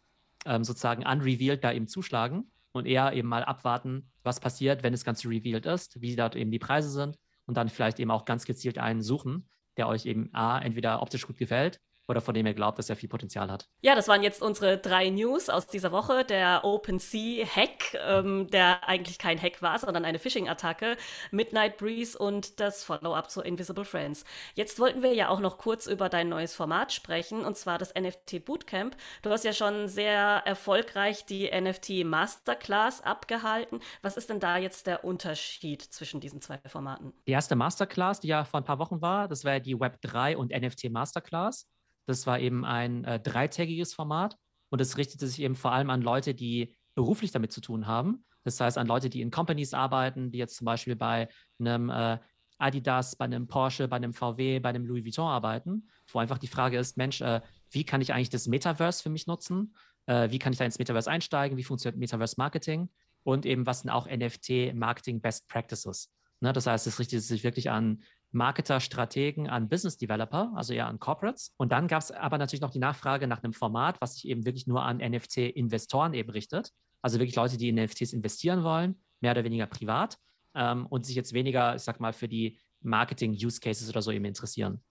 ähm, 0.45 0.63
sozusagen 0.63 1.05
unrevealed 1.05 1.63
da 1.63 1.71
eben 1.71 1.87
zuschlagen 1.87 2.51
und 2.73 2.85
eher 2.85 3.13
eben 3.13 3.27
mal 3.27 3.43
abwarten, 3.43 4.11
was 4.23 4.39
passiert, 4.39 4.83
wenn 4.83 4.93
das 4.93 5.03
Ganze 5.05 5.29
revealed 5.29 5.65
ist, 5.65 6.01
wie 6.01 6.15
dort 6.15 6.35
eben 6.35 6.51
die 6.51 6.59
Preise 6.59 6.89
sind 6.89 7.17
und 7.45 7.57
dann 7.57 7.69
vielleicht 7.69 7.99
eben 7.99 8.11
auch 8.11 8.25
ganz 8.25 8.45
gezielt 8.45 8.77
einen 8.77 9.01
suchen, 9.01 9.49
der 9.77 9.87
euch 9.87 10.05
eben 10.05 10.33
A, 10.33 10.59
entweder 10.59 11.01
optisch 11.01 11.25
gut 11.25 11.37
gefällt 11.37 11.79
oder 12.11 12.21
von 12.21 12.33
dem 12.33 12.45
ihr 12.45 12.53
glaubt, 12.53 12.77
dass 12.77 12.89
er 12.89 12.95
viel 12.95 13.09
Potenzial 13.09 13.49
hat. 13.49 13.67
Ja, 13.81 13.95
das 13.95 14.07
waren 14.07 14.21
jetzt 14.21 14.41
unsere 14.41 14.77
drei 14.77 15.09
News 15.09 15.49
aus 15.49 15.65
dieser 15.65 15.91
Woche. 15.91 16.23
Der 16.25 16.63
OpenSea-Hack, 16.63 17.97
ähm, 18.05 18.47
der 18.51 18.87
eigentlich 18.87 19.17
kein 19.17 19.41
Hack 19.41 19.61
war, 19.61 19.79
sondern 19.79 20.05
eine 20.05 20.19
Phishing-Attacke, 20.19 20.97
Midnight 21.31 21.77
Breeze 21.77 22.17
und 22.17 22.59
das 22.59 22.83
Follow-up 22.83 23.31
zu 23.31 23.41
Invisible 23.41 23.85
Friends. 23.85 24.25
Jetzt 24.53 24.79
wollten 24.79 25.01
wir 25.01 25.13
ja 25.13 25.29
auch 25.29 25.39
noch 25.39 25.57
kurz 25.57 25.87
über 25.87 26.09
dein 26.09 26.29
neues 26.29 26.53
Format 26.53 26.91
sprechen, 26.91 27.45
und 27.45 27.57
zwar 27.57 27.77
das 27.77 27.93
NFT 27.95 28.43
Bootcamp. 28.45 28.95
Du 29.21 29.29
hast 29.29 29.45
ja 29.45 29.53
schon 29.53 29.87
sehr 29.87 30.43
erfolgreich 30.45 31.25
die 31.25 31.49
NFT 31.49 32.03
Masterclass 32.03 33.01
abgehalten. 33.01 33.79
Was 34.01 34.17
ist 34.17 34.29
denn 34.29 34.39
da 34.39 34.57
jetzt 34.57 34.85
der 34.85 35.05
Unterschied 35.05 35.81
zwischen 35.81 36.19
diesen 36.19 36.41
zwei 36.41 36.59
Formaten? 36.67 37.13
Die 37.25 37.31
erste 37.31 37.55
Masterclass, 37.55 38.19
die 38.19 38.27
ja 38.27 38.43
vor 38.43 38.59
ein 38.59 38.65
paar 38.65 38.79
Wochen 38.79 39.01
war, 39.01 39.29
das 39.29 39.45
war 39.45 39.59
die 39.61 39.79
Web 39.79 40.01
3 40.01 40.35
und 40.35 40.51
NFT 40.51 40.91
Masterclass. 40.91 41.67
Das 42.11 42.27
war 42.27 42.39
eben 42.39 42.65
ein 42.65 43.05
äh, 43.05 43.19
dreitägiges 43.19 43.93
Format 43.93 44.37
und 44.69 44.81
es 44.81 44.97
richtete 44.97 45.27
sich 45.27 45.41
eben 45.41 45.55
vor 45.55 45.71
allem 45.71 45.89
an 45.89 46.01
Leute, 46.01 46.33
die 46.33 46.75
beruflich 46.93 47.31
damit 47.31 47.51
zu 47.51 47.61
tun 47.61 47.87
haben. 47.87 48.25
Das 48.43 48.59
heißt, 48.59 48.77
an 48.77 48.87
Leute, 48.87 49.09
die 49.09 49.21
in 49.21 49.31
Companies 49.31 49.73
arbeiten, 49.73 50.31
die 50.31 50.37
jetzt 50.37 50.57
zum 50.57 50.65
Beispiel 50.65 50.95
bei 50.95 51.29
einem 51.59 51.89
äh, 51.89 52.17
Adidas, 52.57 53.15
bei 53.15 53.25
einem 53.25 53.47
Porsche, 53.47 53.87
bei 53.87 53.95
einem 53.95 54.13
VW, 54.13 54.59
bei 54.59 54.69
einem 54.69 54.85
Louis 54.85 55.05
Vuitton 55.05 55.27
arbeiten, 55.27 55.89
wo 56.11 56.19
einfach 56.19 56.37
die 56.37 56.47
Frage 56.47 56.77
ist, 56.77 56.97
Mensch, 56.97 57.21
äh, 57.21 57.41
wie 57.69 57.85
kann 57.85 58.01
ich 58.01 58.13
eigentlich 58.13 58.29
das 58.29 58.47
Metaverse 58.47 59.01
für 59.01 59.09
mich 59.09 59.25
nutzen? 59.25 59.73
Äh, 60.05 60.31
wie 60.31 60.39
kann 60.39 60.51
ich 60.51 60.59
da 60.59 60.65
ins 60.65 60.79
Metaverse 60.79 61.09
einsteigen? 61.09 61.57
Wie 61.57 61.63
funktioniert 61.63 61.97
Metaverse 61.97 62.35
Marketing? 62.37 62.89
Und 63.23 63.45
eben, 63.45 63.65
was 63.65 63.81
sind 63.81 63.89
auch 63.89 64.07
NFT 64.07 64.73
Marketing 64.73 65.21
Best 65.21 65.47
Practices? 65.47 66.11
Ne, 66.41 66.53
das 66.53 66.65
heißt, 66.65 66.87
es 66.87 66.99
richtet 66.99 67.21
sich 67.21 67.43
wirklich 67.43 67.69
an 67.69 68.03
Marketer, 68.31 68.79
Strategen, 68.79 69.49
an 69.49 69.67
Business 69.67 69.97
Developer, 69.97 70.51
also 70.55 70.73
eher 70.73 70.87
an 70.87 70.99
Corporates. 70.99 71.53
Und 71.57 71.71
dann 71.71 71.87
gab 71.87 72.01
es 72.01 72.11
aber 72.11 72.37
natürlich 72.37 72.61
noch 72.61 72.71
die 72.71 72.79
Nachfrage 72.79 73.27
nach 73.27 73.43
einem 73.43 73.53
Format, 73.53 73.99
was 73.99 74.15
sich 74.15 74.27
eben 74.27 74.45
wirklich 74.45 74.67
nur 74.67 74.83
an 74.83 74.97
NFT-Investoren 74.97 76.13
eben 76.13 76.29
richtet. 76.29 76.71
Also 77.01 77.19
wirklich 77.19 77.35
Leute, 77.35 77.57
die 77.57 77.69
in 77.69 77.75
NFTs 77.75 78.13
investieren 78.13 78.63
wollen, 78.63 79.01
mehr 79.19 79.31
oder 79.31 79.43
weniger 79.43 79.65
privat 79.65 80.17
ähm, 80.55 80.85
und 80.87 81.05
sich 81.05 81.15
jetzt 81.15 81.33
weniger, 81.33 81.75
ich 81.75 81.81
sag 81.81 81.99
mal, 81.99 82.13
für 82.13 82.27
die 82.27 82.59
Marketing-Use-Cases 82.81 83.89
oder 83.89 84.01
so 84.01 84.11
eben 84.11 84.25
interessieren. 84.25 84.81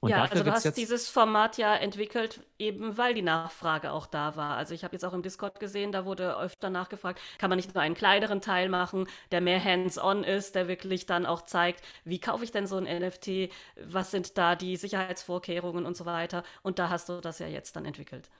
Und 0.00 0.10
ja, 0.10 0.24
also 0.24 0.44
du 0.44 0.52
hast 0.52 0.76
dieses 0.76 1.08
Format 1.08 1.58
ja 1.58 1.74
entwickelt, 1.74 2.40
eben 2.58 2.96
weil 2.96 3.14
die 3.14 3.22
Nachfrage 3.22 3.90
auch 3.90 4.06
da 4.06 4.36
war. 4.36 4.56
Also 4.56 4.72
ich 4.72 4.84
habe 4.84 4.94
jetzt 4.94 5.04
auch 5.04 5.12
im 5.12 5.22
Discord 5.22 5.58
gesehen, 5.58 5.90
da 5.90 6.04
wurde 6.04 6.36
öfter 6.38 6.70
nachgefragt, 6.70 7.20
kann 7.38 7.50
man 7.50 7.56
nicht 7.56 7.74
nur 7.74 7.82
einen 7.82 7.96
kleineren 7.96 8.40
Teil 8.40 8.68
machen, 8.68 9.08
der 9.32 9.40
mehr 9.40 9.62
hands-on 9.62 10.22
ist, 10.22 10.54
der 10.54 10.68
wirklich 10.68 11.06
dann 11.06 11.26
auch 11.26 11.42
zeigt, 11.42 11.82
wie 12.04 12.20
kaufe 12.20 12.44
ich 12.44 12.52
denn 12.52 12.68
so 12.68 12.76
ein 12.76 12.84
NFT, 12.84 13.50
was 13.86 14.12
sind 14.12 14.38
da 14.38 14.54
die 14.54 14.76
Sicherheitsvorkehrungen 14.76 15.84
und 15.84 15.96
so 15.96 16.06
weiter. 16.06 16.44
Und 16.62 16.78
da 16.78 16.90
hast 16.90 17.08
du 17.08 17.20
das 17.20 17.40
ja 17.40 17.48
jetzt 17.48 17.74
dann 17.74 17.84
entwickelt. 17.84 18.30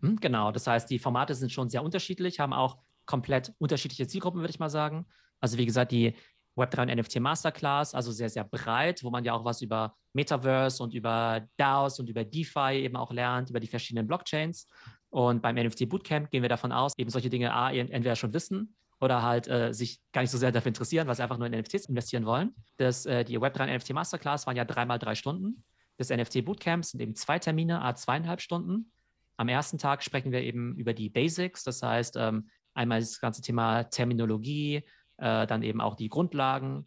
Hm, 0.00 0.20
genau, 0.20 0.52
das 0.52 0.68
heißt, 0.68 0.88
die 0.88 1.00
Formate 1.00 1.34
sind 1.34 1.50
schon 1.50 1.68
sehr 1.68 1.82
unterschiedlich, 1.82 2.38
haben 2.38 2.52
auch 2.52 2.78
komplett 3.06 3.52
unterschiedliche 3.58 4.06
Zielgruppen, 4.06 4.40
würde 4.40 4.50
ich 4.52 4.60
mal 4.60 4.70
sagen. 4.70 5.06
Also 5.40 5.58
wie 5.58 5.66
gesagt, 5.66 5.90
die 5.90 6.14
Web3 6.56 6.82
und 6.82 6.98
NFT 6.98 7.20
Masterclass, 7.20 7.94
also 7.94 8.12
sehr, 8.12 8.28
sehr 8.28 8.44
breit, 8.44 9.02
wo 9.02 9.10
man 9.10 9.24
ja 9.24 9.32
auch 9.32 9.44
was 9.44 9.62
über 9.62 9.94
Metaverse 10.12 10.82
und 10.82 10.94
über 10.94 11.46
DAOs 11.56 11.98
und 11.98 12.08
über 12.08 12.24
DeFi 12.24 12.82
eben 12.82 12.96
auch 12.96 13.12
lernt, 13.12 13.50
über 13.50 13.60
die 13.60 13.66
verschiedenen 13.66 14.06
Blockchains. 14.06 14.68
Und 15.10 15.42
beim 15.42 15.56
NFT 15.56 15.88
Bootcamp 15.88 16.30
gehen 16.30 16.42
wir 16.42 16.48
davon 16.48 16.72
aus, 16.72 16.92
eben 16.96 17.10
solche 17.10 17.30
Dinge 17.30 17.52
A, 17.52 17.72
entweder 17.72 18.16
schon 18.16 18.32
wissen 18.32 18.74
oder 19.00 19.22
halt 19.22 19.48
äh, 19.48 19.74
sich 19.74 20.00
gar 20.12 20.20
nicht 20.20 20.30
so 20.30 20.38
sehr 20.38 20.52
dafür 20.52 20.68
interessieren, 20.68 21.08
weil 21.08 21.16
sie 21.16 21.22
einfach 21.22 21.36
nur 21.36 21.48
in 21.48 21.58
NFTs 21.58 21.86
investieren 21.86 22.24
wollen. 22.24 22.54
Das, 22.76 23.04
äh, 23.04 23.24
die 23.24 23.38
Web3 23.38 23.76
NFT 23.76 23.92
Masterclass 23.92 24.46
waren 24.46 24.56
ja 24.56 24.64
dreimal 24.64 24.98
drei 24.98 25.16
Stunden. 25.16 25.64
Das 25.98 26.10
NFT 26.10 26.44
Bootcamp 26.44 26.84
sind 26.84 27.00
eben 27.00 27.14
zwei 27.14 27.38
Termine, 27.38 27.82
a 27.82 27.94
zweieinhalb 27.94 28.40
Stunden. 28.40 28.92
Am 29.36 29.48
ersten 29.48 29.76
Tag 29.76 30.02
sprechen 30.04 30.30
wir 30.30 30.42
eben 30.42 30.76
über 30.76 30.94
die 30.94 31.10
Basics, 31.10 31.64
das 31.64 31.82
heißt 31.82 32.16
ähm, 32.16 32.48
einmal 32.74 33.00
das 33.00 33.20
ganze 33.20 33.42
Thema 33.42 33.84
Terminologie, 33.84 34.84
äh, 35.22 35.46
dann 35.46 35.62
eben 35.62 35.80
auch 35.80 35.94
die 35.94 36.08
Grundlagen, 36.08 36.86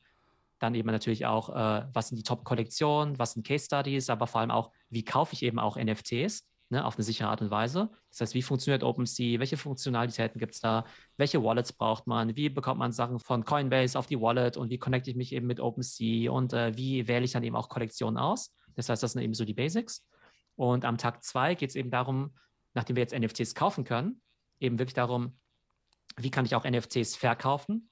dann 0.59 0.75
eben 0.75 0.89
natürlich 0.89 1.25
auch, 1.25 1.49
äh, 1.49 1.85
was 1.93 2.09
sind 2.09 2.17
die 2.17 2.23
Top-Kollektionen, 2.23 3.17
was 3.19 3.33
sind 3.33 3.45
Case 3.45 3.65
Studies, 3.65 4.09
aber 4.09 4.27
vor 4.27 4.41
allem 4.41 4.51
auch, 4.51 4.71
wie 4.89 5.03
kaufe 5.03 5.33
ich 5.33 5.43
eben 5.43 5.59
auch 5.59 5.77
NFTs 5.77 6.47
ne, 6.69 6.85
auf 6.85 6.95
eine 6.95 7.03
sichere 7.03 7.29
Art 7.29 7.41
und 7.41 7.51
Weise. 7.51 7.89
Das 8.09 8.21
heißt, 8.21 8.33
wie 8.33 8.41
funktioniert 8.41 8.83
OpenSea, 8.83 9.39
welche 9.39 9.57
Funktionalitäten 9.57 10.39
gibt 10.39 10.53
es 10.53 10.59
da, 10.59 10.85
welche 11.17 11.43
Wallets 11.43 11.73
braucht 11.73 12.07
man, 12.07 12.35
wie 12.35 12.49
bekommt 12.49 12.79
man 12.79 12.91
Sachen 12.91 13.19
von 13.19 13.45
Coinbase 13.45 13.97
auf 13.97 14.07
die 14.07 14.19
Wallet 14.19 14.57
und 14.57 14.69
wie 14.69 14.77
connecte 14.77 15.09
ich 15.09 15.15
mich 15.15 15.33
eben 15.33 15.47
mit 15.47 15.59
OpenSea 15.59 16.31
und 16.31 16.53
äh, 16.53 16.75
wie 16.77 17.07
wähle 17.07 17.25
ich 17.25 17.31
dann 17.31 17.43
eben 17.43 17.55
auch 17.55 17.69
Kollektionen 17.69 18.17
aus. 18.17 18.53
Das 18.75 18.89
heißt, 18.89 19.01
das 19.01 19.13
sind 19.13 19.21
eben 19.21 19.33
so 19.33 19.45
die 19.45 19.53
Basics. 19.53 20.05
Und 20.55 20.85
am 20.85 20.97
Tag 20.97 21.23
zwei 21.23 21.55
geht 21.55 21.69
es 21.69 21.75
eben 21.75 21.91
darum, 21.91 22.35
nachdem 22.73 22.95
wir 22.95 23.03
jetzt 23.03 23.17
NFTs 23.17 23.55
kaufen 23.55 23.83
können, 23.83 24.21
eben 24.59 24.79
wirklich 24.79 24.93
darum, 24.93 25.37
wie 26.17 26.31
kann 26.31 26.45
ich 26.45 26.55
auch 26.55 26.63
NFTs 26.63 27.15
verkaufen, 27.15 27.89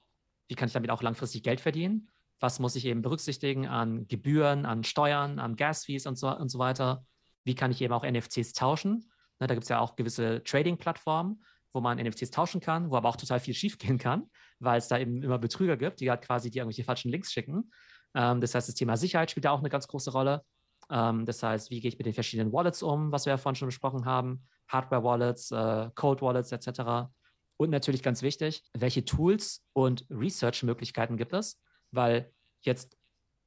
wie 0.48 0.54
kann 0.54 0.68
ich 0.68 0.74
damit 0.74 0.90
auch 0.90 1.02
langfristig 1.02 1.42
Geld 1.42 1.60
verdienen, 1.60 2.08
was 2.40 2.58
muss 2.58 2.76
ich 2.76 2.84
eben 2.84 3.02
berücksichtigen 3.02 3.66
an 3.66 4.06
Gebühren, 4.08 4.66
an 4.66 4.84
Steuern, 4.84 5.38
an 5.38 5.56
Gas-Fees 5.56 6.06
und 6.06 6.16
so, 6.16 6.28
und 6.28 6.48
so 6.48 6.58
weiter 6.58 7.04
wie 7.44 7.54
kann 7.54 7.70
ich 7.70 7.80
eben 7.82 7.92
auch 7.92 8.04
NFTs 8.04 8.52
tauschen. 8.52 9.10
Ne, 9.38 9.46
da 9.46 9.54
gibt 9.54 9.64
es 9.64 9.68
ja 9.68 9.78
auch 9.78 9.96
gewisse 9.96 10.42
Trading-Plattformen, 10.44 11.44
wo 11.72 11.80
man 11.80 11.98
NFTs 11.98 12.30
tauschen 12.30 12.60
kann, 12.60 12.90
wo 12.90 12.96
aber 12.96 13.08
auch 13.08 13.16
total 13.16 13.40
viel 13.40 13.54
schiefgehen 13.54 13.98
kann, 13.98 14.30
weil 14.58 14.78
es 14.78 14.88
da 14.88 14.98
eben 14.98 15.22
immer 15.22 15.38
Betrüger 15.38 15.76
gibt, 15.76 16.00
die 16.00 16.10
halt 16.10 16.22
quasi 16.22 16.50
die 16.50 16.58
irgendwelche 16.58 16.84
falschen 16.84 17.10
Links 17.10 17.32
schicken. 17.32 17.70
Ähm, 18.14 18.40
das 18.40 18.54
heißt, 18.54 18.68
das 18.68 18.74
Thema 18.74 18.96
Sicherheit 18.96 19.30
spielt 19.30 19.44
da 19.44 19.50
auch 19.50 19.60
eine 19.60 19.70
ganz 19.70 19.86
große 19.88 20.12
Rolle. 20.12 20.42
Ähm, 20.90 21.24
das 21.26 21.42
heißt, 21.42 21.70
wie 21.70 21.80
gehe 21.80 21.88
ich 21.88 21.98
mit 21.98 22.06
den 22.06 22.14
verschiedenen 22.14 22.52
Wallets 22.52 22.82
um, 22.82 23.12
was 23.12 23.26
wir 23.26 23.32
ja 23.32 23.36
vorhin 23.36 23.56
schon 23.56 23.68
besprochen 23.68 24.04
haben, 24.04 24.46
Hardware-Wallets, 24.68 25.50
äh, 25.50 25.90
Code-Wallets 25.94 26.52
etc. 26.52 27.10
Und 27.56 27.70
natürlich 27.70 28.02
ganz 28.02 28.22
wichtig, 28.22 28.62
welche 28.72 29.04
Tools 29.04 29.64
und 29.72 30.04
Research-Möglichkeiten 30.10 31.16
gibt 31.16 31.32
es, 31.32 31.60
weil 31.90 32.32
jetzt 32.62 32.96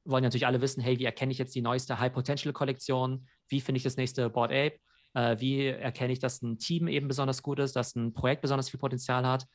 wollen 0.04 0.24
natürlich 0.24 0.46
alle 0.46 0.60
wissen, 0.60 0.80
hey, 0.82 0.98
wie 0.98 1.04
erkenne 1.04 1.32
ich 1.32 1.38
jetzt 1.38 1.54
die 1.54 1.60
neueste 1.60 1.98
High-Potential-Kollektion? 1.98 3.28
Wie 3.48 3.60
finde 3.60 3.76
ich 3.76 3.82
das 3.82 3.96
nächste 3.96 4.30
Board 4.30 4.50
Ape? 4.50 4.78
Äh, 5.14 5.40
wie 5.40 5.66
erkenne 5.66 6.12
ich, 6.12 6.18
dass 6.18 6.40
ein 6.42 6.58
Team 6.58 6.88
eben 6.88 7.08
besonders 7.08 7.42
gut 7.42 7.58
ist, 7.58 7.76
dass 7.76 7.94
ein 7.94 8.14
Projekt 8.14 8.42
besonders 8.42 8.70
viel 8.70 8.80
Potenzial 8.80 9.26
hat? 9.26 9.46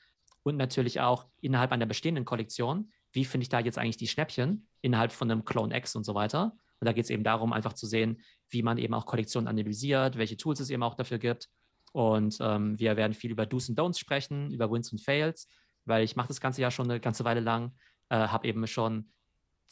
Und 0.44 0.58
natürlich 0.58 1.00
auch 1.00 1.28
innerhalb 1.42 1.72
einer 1.72 1.86
bestehenden 1.86 2.26
Kollektion, 2.26 2.92
wie 3.14 3.26
finde 3.26 3.44
ich 3.44 3.50
da 3.50 3.60
jetzt 3.60 3.78
eigentlich 3.78 3.98
die 3.98 4.08
Schnäppchen 4.08 4.68
innerhalb 4.82 5.12
von 5.12 5.32
einem 5.32 5.46
Clone 5.46 5.76
X 5.76 5.96
und 5.96 6.04
so 6.04 6.14
weiter? 6.14 6.56
Und 6.80 6.86
da 6.86 6.92
geht 6.92 7.06
es 7.06 7.10
eben 7.10 7.24
darum, 7.24 7.54
einfach 7.54 7.74
zu 7.74 7.88
sehen, 7.88 8.22
wie 8.50 8.62
man 8.62 8.78
eben 8.78 8.94
auch 8.94 9.06
Kollektionen 9.06 9.48
analysiert, 9.48 10.18
welche 10.18 10.36
Tools 10.36 10.60
es 10.60 10.70
eben 10.70 10.84
auch 10.84 10.96
dafür 10.96 11.18
gibt. 11.18 11.48
Und 11.94 12.38
ähm, 12.42 12.78
wir 12.78 12.98
werden 12.98 13.14
viel 13.14 13.32
über 13.32 13.46
Do's 13.46 13.70
und 13.70 13.80
Don'ts 13.80 14.00
sprechen, 14.00 14.52
über 14.52 14.70
Wins 14.70 14.92
und 14.92 15.00
Fails, 15.00 15.48
weil 15.86 16.04
ich 16.04 16.16
mache 16.16 16.28
das 16.28 16.42
Ganze 16.42 16.62
ja 16.62 16.72
schon 16.72 16.90
eine 16.90 17.00
ganze 17.00 17.24
Weile 17.24 17.40
lang, 17.40 17.72
äh, 18.10 18.16
habe 18.18 18.48
eben 18.48 18.68
schon 18.68 19.14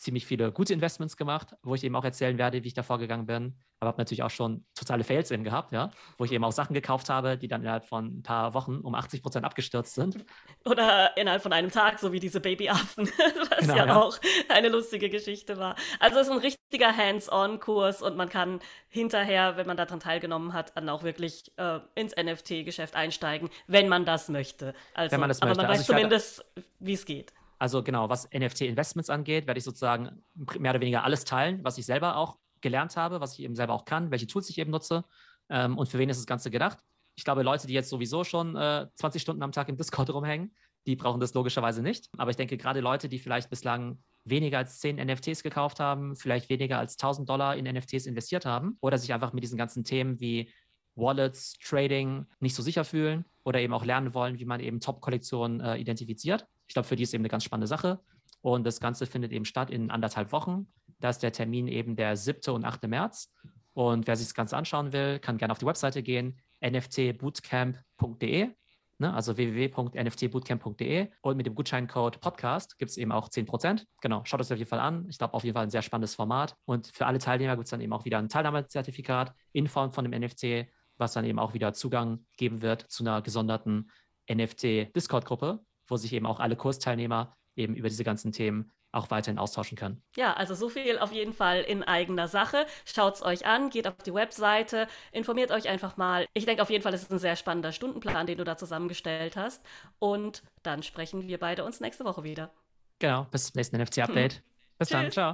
ziemlich 0.02 0.26
viele 0.26 0.52
gute 0.52 0.74
Investments 0.74 1.16
gemacht, 1.16 1.56
wo 1.62 1.76
ich 1.76 1.84
eben 1.84 1.96
auch 1.96 2.04
erzählen 2.04 2.38
werde, 2.38 2.64
wie 2.64 2.68
ich 2.68 2.74
da 2.74 2.82
vorgegangen 2.82 3.28
bin. 3.28 3.56
Aber 3.80 3.90
habe 3.90 4.00
natürlich 4.00 4.24
auch 4.24 4.30
schon 4.32 4.66
totale 4.76 5.04
Fails 5.04 5.32
eben 5.32 5.44
gehabt, 5.44 5.72
ja, 5.72 5.92
wo 6.18 6.26
ich 6.26 6.32
eben 6.32 6.44
auch 6.44 6.52
Sachen 6.52 6.74
gekauft 6.74 7.10
habe, 7.10 7.38
die 7.38 7.48
dann 7.48 7.62
innerhalb 7.62 7.86
von 7.86 8.20
ein 8.20 8.24
paar 8.24 8.54
Wochen 8.54 8.78
um 8.78 8.96
80 8.96 9.22
Prozent 9.22 9.46
abgestürzt 9.46 9.96
sind. 9.96 10.18
Oder 10.66 11.16
innerhalb 11.18 11.42
von 11.42 11.54
einem 11.54 11.72
Tag, 11.72 12.00
so 12.00 12.12
wie 12.12 12.20
diese 12.20 12.40
Babyaffen, 12.40 13.08
was 13.50 13.60
genau, 13.60 13.76
ja, 13.76 13.86
ja, 13.86 14.02
auch 14.02 14.20
eine 14.50 14.70
lustige 14.70 15.10
Geschichte 15.10 15.58
war. 15.58 15.76
Also 16.00 16.20
es 16.20 16.28
ist 16.28 16.34
ein 16.34 16.40
richtiger 16.40 16.96
Hands-on-Kurs 16.96 18.02
und 18.02 18.18
man 18.18 18.30
kann 18.30 18.60
hinterher, 18.90 19.58
wenn 19.58 19.68
man 19.68 19.78
daran 19.78 20.00
teilgenommen 20.00 20.54
hat, 20.54 20.76
dann 20.76 20.90
auch 20.90 21.04
wirklich 21.04 21.52
äh, 21.58 21.80
ins 21.96 22.16
NFT-Geschäft 22.16 22.96
einsteigen, 22.96 23.50
wenn 23.68 23.88
man 23.88 24.06
das 24.06 24.30
möchte. 24.30 24.74
Also, 24.94 25.12
wenn 25.12 25.20
man 25.20 25.30
das 25.30 25.42
aber 25.42 25.50
möchte. 25.50 25.64
man 25.64 25.72
weiß 25.72 25.80
also 25.80 25.94
zumindest, 25.94 26.46
wie 26.80 26.94
es 26.94 27.06
geht. 27.06 27.34
Also 27.62 27.84
genau, 27.84 28.10
was 28.10 28.28
NFT-Investments 28.34 29.12
angeht, 29.12 29.46
werde 29.46 29.60
ich 29.60 29.64
sozusagen 29.64 30.24
mehr 30.58 30.72
oder 30.72 30.82
weniger 30.82 31.04
alles 31.04 31.26
teilen, 31.26 31.64
was 31.64 31.78
ich 31.78 31.86
selber 31.86 32.18
auch 32.18 32.40
gelernt 32.60 32.98
habe, 32.98 33.22
was 33.22 33.34
ich 33.34 33.42
eben 33.42 33.56
selber 33.56 33.74
auch 33.74 33.86
kann, 33.86 34.10
welche 34.10 34.26
Tools 34.26 34.50
ich 34.50 34.58
eben 34.58 34.72
nutze 34.72 35.06
ähm, 35.48 35.78
und 35.78 35.88
für 35.88 36.00
wen 36.00 36.10
ist 36.10 36.18
das 36.18 36.26
Ganze 36.26 36.50
gedacht. 36.50 36.80
Ich 37.14 37.24
glaube, 37.24 37.44
Leute, 37.44 37.68
die 37.68 37.76
jetzt 37.76 37.90
sowieso 37.90 38.24
schon 38.24 38.56
äh, 38.56 38.88
20 38.96 39.22
Stunden 39.22 39.44
am 39.44 39.52
Tag 39.52 39.70
im 39.70 39.78
Discord 39.78 40.10
rumhängen, 40.14 40.56
die 40.88 40.96
brauchen 40.96 41.20
das 41.20 41.36
logischerweise 41.36 41.84
nicht. 41.84 42.10
Aber 42.18 42.32
ich 42.32 42.36
denke, 42.36 42.58
gerade 42.58 42.80
Leute, 42.80 43.08
die 43.08 43.20
vielleicht 43.20 43.52
bislang 43.52 44.00
weniger 44.24 44.58
als 44.58 44.80
10 44.80 44.96
NFTs 44.96 45.44
gekauft 45.44 45.80
haben, 45.80 46.16
vielleicht 46.16 46.50
weniger 46.50 46.80
als 46.80 46.94
1000 46.94 47.30
Dollar 47.30 47.56
in 47.58 47.72
NFTs 47.72 48.08
investiert 48.08 48.44
haben 48.44 48.80
oder 48.82 48.98
sich 48.98 49.14
einfach 49.14 49.34
mit 49.34 49.44
diesen 49.44 49.60
ganzen 49.60 49.84
Themen 49.84 50.20
wie 50.20 50.52
Wallets, 50.96 51.58
Trading 51.60 52.26
nicht 52.40 52.56
so 52.56 52.64
sicher 52.64 52.84
fühlen 52.84 53.26
oder 53.44 53.60
eben 53.60 53.74
auch 53.74 53.86
lernen 53.86 54.14
wollen, 54.14 54.40
wie 54.40 54.46
man 54.46 54.60
eben 54.60 54.80
Top-Kollektionen 54.80 55.60
äh, 55.62 55.78
identifiziert. 55.78 56.46
Ich 56.68 56.74
glaube, 56.74 56.88
für 56.88 56.96
die 56.96 57.04
ist 57.04 57.14
eben 57.14 57.22
eine 57.22 57.30
ganz 57.30 57.44
spannende 57.44 57.68
Sache. 57.68 58.00
Und 58.42 58.66
das 58.66 58.80
Ganze 58.80 59.06
findet 59.06 59.32
eben 59.32 59.46
statt 59.46 59.70
in 59.70 59.92
anderthalb 59.92 60.32
Wochen. 60.32 60.68
Da 61.00 61.10
ist 61.10 61.20
der 61.20 61.32
Termin 61.32 61.68
eben 61.68 61.96
der 61.96 62.18
7. 62.18 62.54
und 62.54 62.66
8. 62.66 62.88
März. 62.88 63.32
Und 63.74 64.08
wer 64.08 64.16
sich 64.16 64.28
das 64.28 64.34
Ganze 64.34 64.58
anschauen 64.58 64.92
will, 64.94 65.20
kann 65.20 65.38
gerne 65.38 65.52
auf 65.52 65.60
die 65.60 65.66
Webseite 65.66 66.04
gehen, 66.04 66.40
nftbootcamp.de, 66.60 68.50
ne, 68.98 69.14
also 69.14 69.38
www.nftbootcamp.de. 69.38 71.10
Und 71.22 71.38
mit 71.38 71.46
dem 71.46 71.56
Gutscheincode 71.56 72.20
Podcast 72.20 72.78
gibt 72.78 72.92
es 72.92 72.98
eben 72.98 73.14
auch 73.14 73.30
10%. 73.30 73.86
Genau, 74.02 74.24
schaut 74.26 74.42
es 74.42 74.52
auf 74.52 74.58
jeden 74.58 74.70
Fall 74.70 74.80
an. 74.80 75.08
Ich 75.10 75.18
glaube, 75.18 75.34
auf 75.34 75.44
jeden 75.44 75.56
Fall 75.56 75.64
ein 75.64 75.70
sehr 75.70 75.82
spannendes 75.82 76.16
Format. 76.16 76.56
Und 76.66 76.88
für 76.88 77.06
alle 77.06 77.20
Teilnehmer 77.20 77.56
gibt 77.56 77.66
es 77.66 77.72
dann 77.72 77.82
eben 77.82 77.94
auch 77.94 78.04
wieder 78.06 78.18
ein 78.18 78.28
Teilnahmezertifikat 78.30 79.34
in 79.54 79.68
Form 79.68 79.94
von 79.94 80.04
dem 80.04 80.20
NFT 80.20 80.68
was 81.02 81.14
dann 81.14 81.26
eben 81.26 81.40
auch 81.40 81.54
wieder 81.54 81.74
Zugang 81.74 82.26
geben 82.38 82.62
wird 82.62 82.90
zu 82.90 83.04
einer 83.04 83.22
gesonderten 83.22 83.92
NFT-Discord-Gruppe, 84.32 85.60
wo 85.88 85.98
sich 85.98 86.14
eben 86.14 86.26
auch 86.26 86.40
alle 86.40 86.56
Kursteilnehmer 86.56 87.36
eben 87.56 87.76
über 87.76 87.90
diese 87.90 88.06
ganzen 88.06 88.32
Themen 88.32 88.72
auch 88.94 89.10
weiterhin 89.10 89.40
austauschen 89.40 89.78
können. 89.78 90.04
Ja, 90.16 90.34
also 90.34 90.54
so 90.54 90.70
viel 90.70 91.00
auf 91.00 91.12
jeden 91.12 91.34
Fall 91.34 91.62
in 91.62 91.84
eigener 91.84 92.28
Sache. 92.28 92.66
Schaut 92.86 93.16
es 93.16 93.24
euch 93.24 93.46
an, 93.46 93.70
geht 93.70 93.88
auf 93.88 93.96
die 94.06 94.14
Webseite, 94.14 94.88
informiert 95.12 95.52
euch 95.52 95.70
einfach 95.70 95.98
mal. 95.98 96.26
Ich 96.34 96.46
denke 96.46 96.62
auf 96.62 96.70
jeden 96.70 96.84
Fall, 96.84 96.94
es 96.94 97.04
ist 97.04 97.12
ein 97.12 97.20
sehr 97.20 97.36
spannender 97.36 97.72
Stundenplan, 97.72 98.28
den 98.28 98.38
du 98.38 98.44
da 98.44 98.58
zusammengestellt 98.58 99.38
hast. 99.38 99.64
Und 100.00 100.44
dann 100.64 100.84
sprechen 100.84 101.28
wir 101.28 101.40
beide 101.40 101.64
uns 101.64 101.80
nächste 101.80 102.04
Woche 102.04 102.24
wieder. 102.24 102.52
Genau, 103.00 103.26
bis 103.32 103.48
zum 103.48 103.60
nächsten 103.60 103.82
NFT-Update. 103.82 104.44
Bis 104.78 104.90
Tschüss. 104.90 105.00
dann, 105.00 105.12
ciao. 105.12 105.30